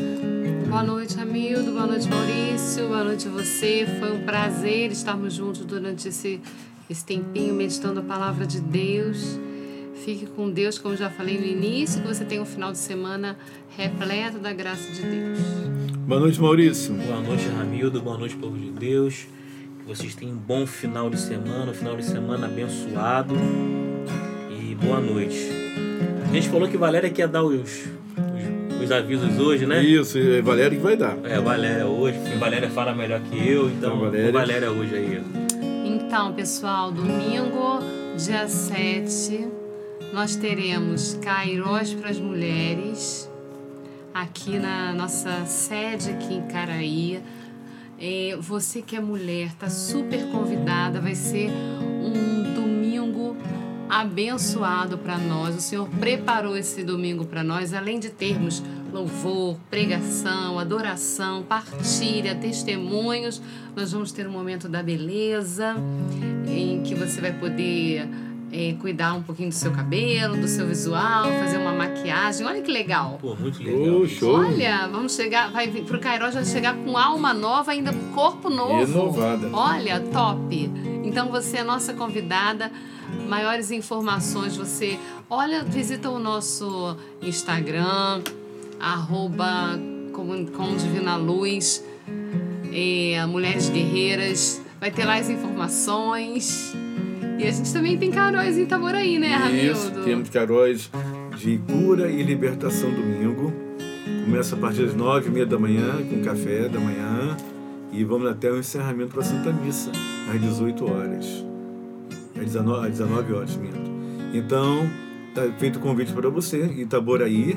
Boa 0.69 0.83
noite, 0.83 1.19
Hamildo. 1.19 1.73
Boa 1.73 1.87
noite, 1.87 2.07
Maurício. 2.09 2.89
Boa 2.89 3.05
noite 3.05 3.29
você. 3.29 3.87
Foi 3.99 4.13
um 4.13 4.25
prazer 4.25 4.93
estarmos 4.93 5.33
juntos 5.33 5.65
durante 5.65 6.09
esse, 6.09 6.41
esse 6.89 7.05
tempinho 7.05 7.55
meditando 7.55 8.01
a 8.01 8.03
palavra 8.03 8.47
de 8.47 8.61
Deus. 8.61 9.39
Fique 10.09 10.25
com 10.25 10.49
Deus, 10.49 10.79
como 10.79 10.97
já 10.97 11.11
falei 11.11 11.39
no 11.39 11.45
início, 11.45 12.01
que 12.01 12.09
você 12.09 12.25
tenha 12.25 12.41
um 12.41 12.47
final 12.47 12.73
de 12.73 12.79
semana 12.79 13.37
repleto 13.77 14.39
da 14.39 14.55
graça 14.55 14.91
de 14.91 15.03
Deus. 15.03 15.39
Boa 16.07 16.19
noite, 16.19 16.41
Maurício. 16.41 16.95
Boa 16.95 17.21
noite, 17.21 17.47
Ramildo. 17.49 18.01
Boa 18.01 18.17
noite, 18.17 18.35
povo 18.35 18.57
de 18.57 18.71
Deus. 18.71 19.27
Que 19.79 19.87
vocês 19.87 20.15
tenham 20.15 20.33
um 20.33 20.39
bom 20.39 20.67
final 20.67 21.11
de 21.11 21.21
semana, 21.21 21.73
um 21.73 21.75
final 21.75 21.95
de 21.95 22.05
semana 22.07 22.47
abençoado. 22.47 23.35
E 24.51 24.75
boa 24.77 24.99
noite. 24.99 25.47
A 26.27 26.33
gente 26.33 26.49
falou 26.49 26.67
que 26.67 26.79
Valéria 26.79 27.11
quer 27.11 27.29
dar 27.29 27.45
os, 27.45 27.55
os, 27.61 28.83
os 28.83 28.91
avisos 28.91 29.39
hoje, 29.39 29.67
né? 29.67 29.83
Isso, 29.85 30.17
é 30.17 30.41
Valéria 30.41 30.75
que 30.75 30.83
vai 30.83 30.97
dar. 30.97 31.19
É, 31.23 31.39
Valéria 31.39 31.85
hoje, 31.87 32.19
porque 32.19 32.37
Valéria 32.39 32.71
fala 32.71 32.95
melhor 32.95 33.21
que 33.21 33.37
eu, 33.37 33.69
então, 33.69 33.91
Então, 33.91 34.01
Valéria. 34.01 34.33
Valéria. 34.33 34.71
Valéria 34.71 34.71
hoje 34.71 34.95
aí. 34.95 35.23
Então, 35.85 36.33
pessoal, 36.33 36.91
domingo, 36.91 37.81
dia 38.17 38.49
7, 38.49 39.58
nós 40.13 40.37
teremos 40.37 41.15
Cairós 41.15 41.95
para 41.95 42.11
as 42.11 42.19
Mulheres, 42.19 43.31
aqui 44.13 44.59
na 44.59 44.93
nossa 44.93 45.45
sede 45.45 46.11
aqui 46.11 46.35
em 46.35 46.43
Caraí. 46.47 47.23
É, 48.01 48.37
você 48.41 48.81
que 48.81 48.97
é 48.97 49.01
mulher, 49.01 49.49
está 49.49 49.69
super 49.69 50.31
convidada, 50.31 51.01
vai 51.01 51.15
ser 51.15 51.51
um 51.51 52.55
domingo 52.55 53.37
abençoado 53.89 54.97
para 54.99 55.19
nós. 55.19 55.57
O 55.57 55.61
Senhor 55.61 55.89
preparou 55.89 56.57
esse 56.57 56.85
domingo 56.85 57.25
para 57.25 57.43
nós, 57.43 57.75
além 57.75 57.99
de 57.99 58.11
termos 58.11 58.63
louvor, 58.93 59.59
pregação, 59.69 60.59
adoração, 60.59 61.43
partilha, 61.43 62.35
testemunhos, 62.35 63.43
nós 63.77 63.93
vamos 63.93 64.13
ter 64.13 64.27
um 64.27 64.33
momento 64.33 64.69
da 64.69 64.83
beleza, 64.83 65.75
em 66.47 66.83
que 66.83 66.95
você 66.95 67.21
vai 67.21 67.33
poder 67.33 68.09
é, 68.53 68.75
cuidar 68.81 69.15
um 69.15 69.23
pouquinho 69.23 69.51
do 69.51 69.55
seu 69.55 69.71
cabelo, 69.73 70.37
do 70.37 70.49
seu 70.49 70.67
visual, 70.67 71.25
fazer 71.41 71.59
uma 71.59 71.73
maquiagem. 71.73 72.47
Olha 72.47 72.63
que 72.63 72.71
legal. 72.71 73.19
Pô, 73.21 73.35
muito 73.35 73.63
legal. 73.63 74.01
Ô, 74.01 74.07
show. 74.07 74.39
Olha, 74.39 74.89
vamos 74.89 75.15
chegar, 75.15 75.51
vai 75.51 75.69
vir 75.69 75.85
pro 75.85 75.99
Cairó 75.99 76.31
já 76.31 76.45
chegar 76.45 76.75
com 76.77 76.97
alma 76.97 77.35
nova, 77.35 77.73
ainda 77.73 77.93
com 77.93 78.13
corpo 78.13 78.49
novo. 78.49 78.79
Renovada. 78.79 79.49
Olha, 79.53 80.01
top. 80.01 80.71
Então 81.05 81.29
você 81.31 81.59
é 81.59 81.65
nossa 81.65 81.93
convidada. 81.93 82.71
Maiores 83.27 83.71
informações, 83.71 84.57
você 84.57 84.99
olha, 85.31 85.63
visita 85.63 86.11
o 86.11 86.19
nosso 86.19 86.97
Instagram, 87.23 88.23
arroba 88.79 89.79
com, 90.13 90.47
com 90.47 90.77
Divina 90.77 91.17
Luz, 91.17 91.83
é, 92.73 93.25
Mulheres 93.27 93.71
Guerreiras. 93.71 94.61
Vai 94.79 94.91
ter 94.91 95.05
lá 95.05 95.17
as 95.17 95.29
informações. 95.31 96.75
E 97.39 97.45
a 97.47 97.51
gente 97.53 97.73
também 97.73 97.97
tem 97.97 98.11
Caróis 98.11 98.59
em 98.59 98.63
Itaboraí, 98.63 99.19
né, 99.19 99.29
Isso, 99.71 99.85
Ramildo? 99.89 100.05
temos 100.05 100.29
Caróis 100.31 100.91
de 101.37 101.59
cura 101.59 102.11
e 102.11 102.23
libertação 102.23 102.91
domingo. 102.91 103.53
Começa 104.25 104.57
a 104.57 104.59
partir 104.59 104.85
das 104.87 104.95
nove 104.95 105.29
e 105.29 105.31
meia 105.31 105.47
da 105.47 105.59
manhã, 105.59 105.97
com 106.11 106.21
café 106.23 106.69
da 106.69 106.81
manhã. 106.81 107.37
E 107.93 108.05
vamos 108.05 108.29
até 108.29 108.51
o 108.51 108.59
encerramento 108.59 109.13
para 109.13 109.21
a 109.21 109.25
Santa 109.25 109.53
Missa, 109.53 109.91
às 110.33 110.41
18 110.41 110.85
horas. 110.91 111.45
Às 112.37 112.45
19, 112.45 112.87
às 112.87 112.91
19 112.99 113.33
horas, 113.33 113.57
minto. 113.57 113.79
Então, 114.35 114.87
tá 115.35 115.43
feito 115.59 115.77
o 115.77 115.81
convite 115.81 116.13
para 116.13 116.29
você, 116.29 116.65
Itaboraí. 116.77 117.57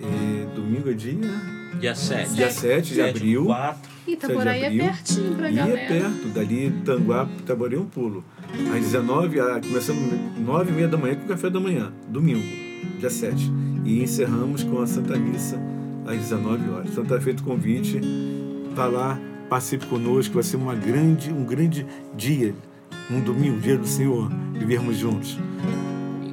É, 0.00 0.54
domingo 0.54 0.90
é 0.90 0.92
dia, 0.92 1.18
Dia 1.80 1.94
7. 1.94 2.34
dia 2.34 2.50
7 2.50 2.94
de 2.94 3.00
abril. 3.02 3.44
4. 3.46 3.90
Itaboraí 4.06 4.62
é 4.62 4.66
abril. 4.66 4.84
pertinho 4.84 5.34
pra 5.34 5.50
E 5.50 5.54
galera. 5.54 5.80
é 5.80 5.86
perto, 5.88 6.28
dali 6.28 6.72
Tanguá, 6.84 7.28
Itaboraí 7.38 7.76
é 7.76 7.80
um 7.80 7.86
pulo. 7.86 8.24
Às 8.74 8.80
19, 8.80 9.40
ah, 9.40 9.60
começamos 9.60 10.12
9 10.38 10.70
e 10.70 10.74
meia 10.74 10.88
da 10.88 10.98
manhã 10.98 11.14
com 11.16 11.24
o 11.24 11.28
café 11.28 11.48
da 11.48 11.58
manhã, 11.58 11.92
domingo, 12.08 12.42
dia 12.98 13.10
7. 13.10 13.50
E 13.84 14.02
encerramos 14.02 14.62
com 14.62 14.80
a 14.80 14.86
Santa 14.86 15.16
Missa 15.16 15.58
às 16.06 16.18
19 16.18 16.70
horas. 16.70 16.90
Então 16.90 17.02
está 17.02 17.20
feito 17.20 17.40
o 17.40 17.44
convite, 17.44 18.00
está 18.70 18.86
lá, 18.86 19.18
participe 19.48 19.86
conosco, 19.86 20.34
vai 20.34 20.42
ser 20.42 20.56
uma 20.56 20.74
grande, 20.74 21.32
um 21.32 21.44
grande 21.44 21.86
dia, 22.16 22.54
um 23.10 23.20
domingo, 23.20 23.60
dia 23.60 23.76
do 23.76 23.86
Senhor, 23.86 24.30
vivermos 24.52 24.96
juntos. 24.96 25.38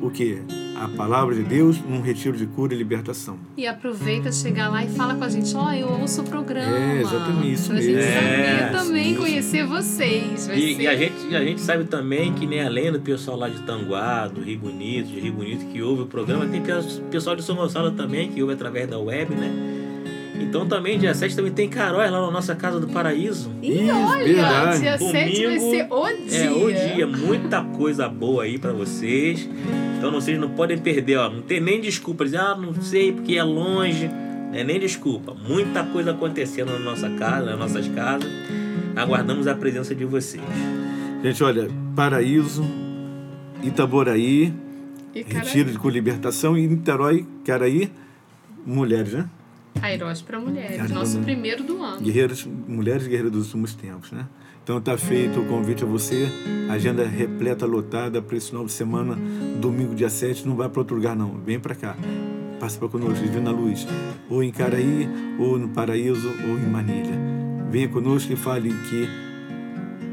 O 0.01 0.09
que? 0.09 0.41
A 0.81 0.87
palavra 0.87 1.35
de 1.35 1.43
Deus 1.43 1.77
num 1.81 1.99
retiro 2.01 2.37
de 2.37 2.45
cura 2.45 2.73
e 2.73 2.77
libertação. 2.77 3.37
E 3.57 3.67
aproveita, 3.67 4.31
chegar 4.31 4.69
lá 4.69 4.83
e 4.83 4.87
fala 4.87 5.13
com 5.15 5.25
a 5.25 5.29
gente, 5.29 5.53
ó, 5.55 5.73
eu 5.73 5.89
ouço 5.89 6.21
o 6.21 6.23
programa. 6.23 6.73
É, 6.77 7.01
exatamente, 7.01 7.51
isso 7.53 7.69
pra 7.69 7.81
gente 7.81 7.95
mesmo. 7.95 8.11
saber 8.13 8.25
É, 8.29 8.69
também, 8.71 9.11
isso. 9.11 9.21
conhecer 9.21 9.65
vocês. 9.65 10.47
E, 10.47 10.81
e 10.81 10.87
a, 10.87 10.95
gente, 10.95 11.35
a 11.35 11.43
gente 11.43 11.59
sabe 11.59 11.83
também 11.83 12.33
que 12.33 12.47
nem 12.47 12.63
além 12.63 12.91
do 12.93 12.99
pessoal 13.01 13.35
lá 13.37 13.49
de 13.49 13.61
Tanguá, 13.63 14.27
do 14.27 14.39
Rio 14.41 14.57
Bonito, 14.59 15.07
de 15.09 15.19
Rio 15.19 15.33
Bonito 15.33 15.65
que 15.65 15.81
ouve 15.81 16.03
o 16.03 16.05
programa, 16.05 16.45
tem 16.45 16.61
pe- 16.61 16.71
pessoal 17.11 17.35
de 17.35 17.43
São 17.43 17.57
Gonçalo 17.57 17.91
também 17.91 18.29
que 18.29 18.41
ouve 18.41 18.53
através 18.53 18.87
da 18.89 18.97
web, 18.97 19.35
né? 19.35 19.51
Então 20.41 20.65
também, 20.65 20.97
dia 20.97 21.13
7 21.13 21.35
também 21.35 21.51
tem 21.51 21.67
Caróis 21.67 22.09
lá 22.09 22.21
na 22.21 22.31
nossa 22.31 22.55
Casa 22.55 22.79
do 22.79 22.87
Paraíso. 22.87 23.51
E 23.61 23.83
Isso, 23.83 23.93
olha, 23.93 24.23
verdade. 24.23 24.79
dia 24.79 24.97
7 24.97 25.11
vai 25.11 25.23
Domingo 25.33 25.69
ser 25.71 25.87
o 25.91 26.29
dia. 26.29 26.43
É, 26.45 26.51
o 26.51 26.93
dia, 26.95 27.05
muita 27.07 27.61
coisa 27.61 28.07
boa 28.07 28.43
aí 28.43 28.57
pra 28.57 28.71
vocês. 28.71 29.47
Então 29.99 30.13
vocês 30.13 30.39
não 30.39 30.49
podem 30.51 30.77
perder, 30.77 31.17
ó. 31.17 31.29
Não 31.29 31.41
tem 31.41 31.59
nem 31.59 31.81
desculpa, 31.81 32.23
dizer, 32.23 32.37
ah, 32.37 32.55
não 32.55 32.73
sei 32.81 33.11
porque 33.11 33.35
é 33.35 33.43
longe. 33.43 34.07
Não 34.07 34.55
é 34.55 34.63
nem 34.63 34.79
desculpa. 34.79 35.33
Muita 35.33 35.83
coisa 35.83 36.11
acontecendo 36.11 36.71
na 36.71 36.79
nossa 36.79 37.09
casa, 37.09 37.47
nas 37.47 37.59
nossas 37.59 37.87
casas. 37.89 38.31
Aguardamos 38.95 39.45
a 39.45 39.53
presença 39.55 39.93
de 39.93 40.05
vocês. 40.05 40.41
Gente, 41.21 41.43
olha, 41.43 41.67
Paraíso, 41.97 42.63
Itaboraí, 43.61 44.53
E, 45.13 45.21
Retiro 45.21 45.69
de 45.69 45.77
com 45.77 45.89
Libertação 45.89 46.57
e 46.57 46.65
Niterói, 46.65 47.27
Caraí, 47.43 47.91
mulheres, 48.65 49.11
né? 49.11 49.29
A 49.81 50.23
para 50.23 50.39
mulheres, 50.39 50.91
nosso 50.91 51.19
primeiro 51.19 51.63
do 51.63 51.83
ano. 51.83 52.01
Guerreiros, 52.01 52.45
mulheres 52.45 53.05
guerreiras 53.05 53.31
dos 53.31 53.45
últimos 53.47 53.73
tempos, 53.73 54.11
né? 54.11 54.25
Então 54.69 54.79
tá 54.79 54.95
feito 54.95 55.39
o 55.39 55.45
convite 55.47 55.83
a 55.83 55.87
você, 55.87 56.29
agenda 56.69 57.03
repleta, 57.03 57.65
lotada 57.65 58.21
para 58.21 58.37
esse 58.37 58.49
final 58.49 58.63
de 58.63 58.71
semana, 58.71 59.17
domingo 59.59 59.95
dia 59.95 60.11
7, 60.11 60.47
não 60.47 60.55
vai 60.55 60.69
para 60.69 60.81
outro 60.81 60.95
lugar 60.95 61.15
não, 61.15 61.39
vem 61.43 61.59
para 61.59 61.73
cá. 61.73 61.97
Para 62.59 62.87
conosco, 62.87 63.19
Divina 63.19 63.49
Luz, 63.49 63.87
ou 64.29 64.43
em 64.43 64.51
Caraí, 64.51 65.09
ou 65.39 65.57
no 65.57 65.69
Paraíso, 65.69 66.29
ou 66.47 66.59
em 66.59 66.69
Manilha. 66.69 67.17
Venha 67.71 67.89
conosco 67.89 68.31
e 68.31 68.35
fale 68.35 68.69
que 68.69 69.09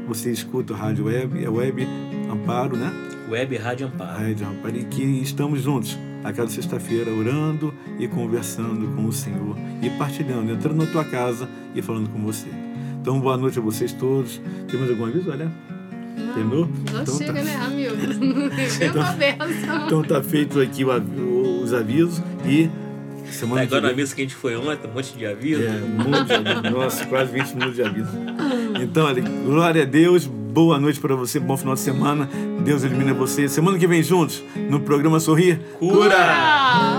você 0.07 0.31
escuta 0.31 0.73
a 0.73 0.77
Rádio 0.77 1.05
Web, 1.05 1.45
é 1.45 1.47
Web 1.47 1.87
Amparo, 2.27 2.75
né? 2.75 2.91
Web 3.29 3.57
Rádio 3.57 3.85
Amparo. 3.85 4.19
Rádio 4.23 4.47
Amparo, 4.47 4.75
e 4.75 4.85
que 4.85 5.03
estamos 5.03 5.61
juntos 5.61 5.95
a 6.23 6.33
cada 6.33 6.49
sexta-feira 6.49 7.11
orando 7.11 7.71
e 7.99 8.07
conversando 8.07 8.87
com 8.95 9.05
o 9.05 9.13
Senhor 9.13 9.55
e 9.83 9.89
partilhando, 9.99 10.51
entrando 10.51 10.83
na 10.83 10.91
tua 10.91 11.05
casa 11.05 11.47
e 11.75 11.81
falando 11.83 12.09
com 12.09 12.19
você. 12.23 12.66
Então, 13.01 13.19
boa 13.19 13.37
noite 13.37 13.59
a 13.59 13.61
vocês 13.61 13.91
todos. 13.93 14.41
Tem 14.69 14.79
mais 14.79 14.91
algum 14.91 15.05
aviso, 15.05 15.31
olha? 15.31 15.51
Terminou? 16.33 16.69
Não 16.91 17.01
Então 17.01 17.17
chega, 17.17 17.33
tá. 17.33 17.41
né, 17.41 17.55
amigo? 17.55 17.95
Benção. 19.17 19.85
Então 19.85 20.03
tá 20.03 20.21
feito 20.21 20.59
aqui 20.59 20.83
o 20.83 20.89
os 21.67 21.73
avisos 21.73 22.21
e 22.45 22.69
semana 23.29 23.63
Agora 23.63 23.81
que 23.81 23.87
na 23.87 23.93
mesa 23.93 24.15
que 24.15 24.21
a 24.21 24.23
gente 24.23 24.35
foi 24.35 24.55
ontem, 24.55 24.89
um 24.89 24.93
monte 24.93 25.17
de 25.17 25.25
aviso. 25.25 25.63
É, 25.63 25.69
um 25.69 26.09
monte 26.09 26.27
de 26.27 26.33
aviso. 26.33 26.75
Nossa, 26.75 27.05
quase 27.05 27.31
20 27.33 27.53
minutos 27.55 27.75
de 27.75 27.83
aviso. 27.83 28.09
Então, 28.81 29.05
olha, 29.05 29.21
glória 29.21 29.81
a 29.81 29.85
Deus, 29.85 30.25
boa 30.25 30.79
noite 30.79 30.99
para 30.99 31.15
você, 31.15 31.39
bom 31.39 31.57
final 31.57 31.73
de 31.73 31.81
semana. 31.81 32.29
Deus 32.63 32.83
elimina 32.83 33.13
você. 33.13 33.49
Semana 33.49 33.77
que 33.77 33.87
vem 33.87 34.01
juntos, 34.01 34.43
no 34.69 34.79
programa 34.79 35.19
Sorrir. 35.19 35.59
Cura! 35.79 36.15
Ah! 36.17 36.96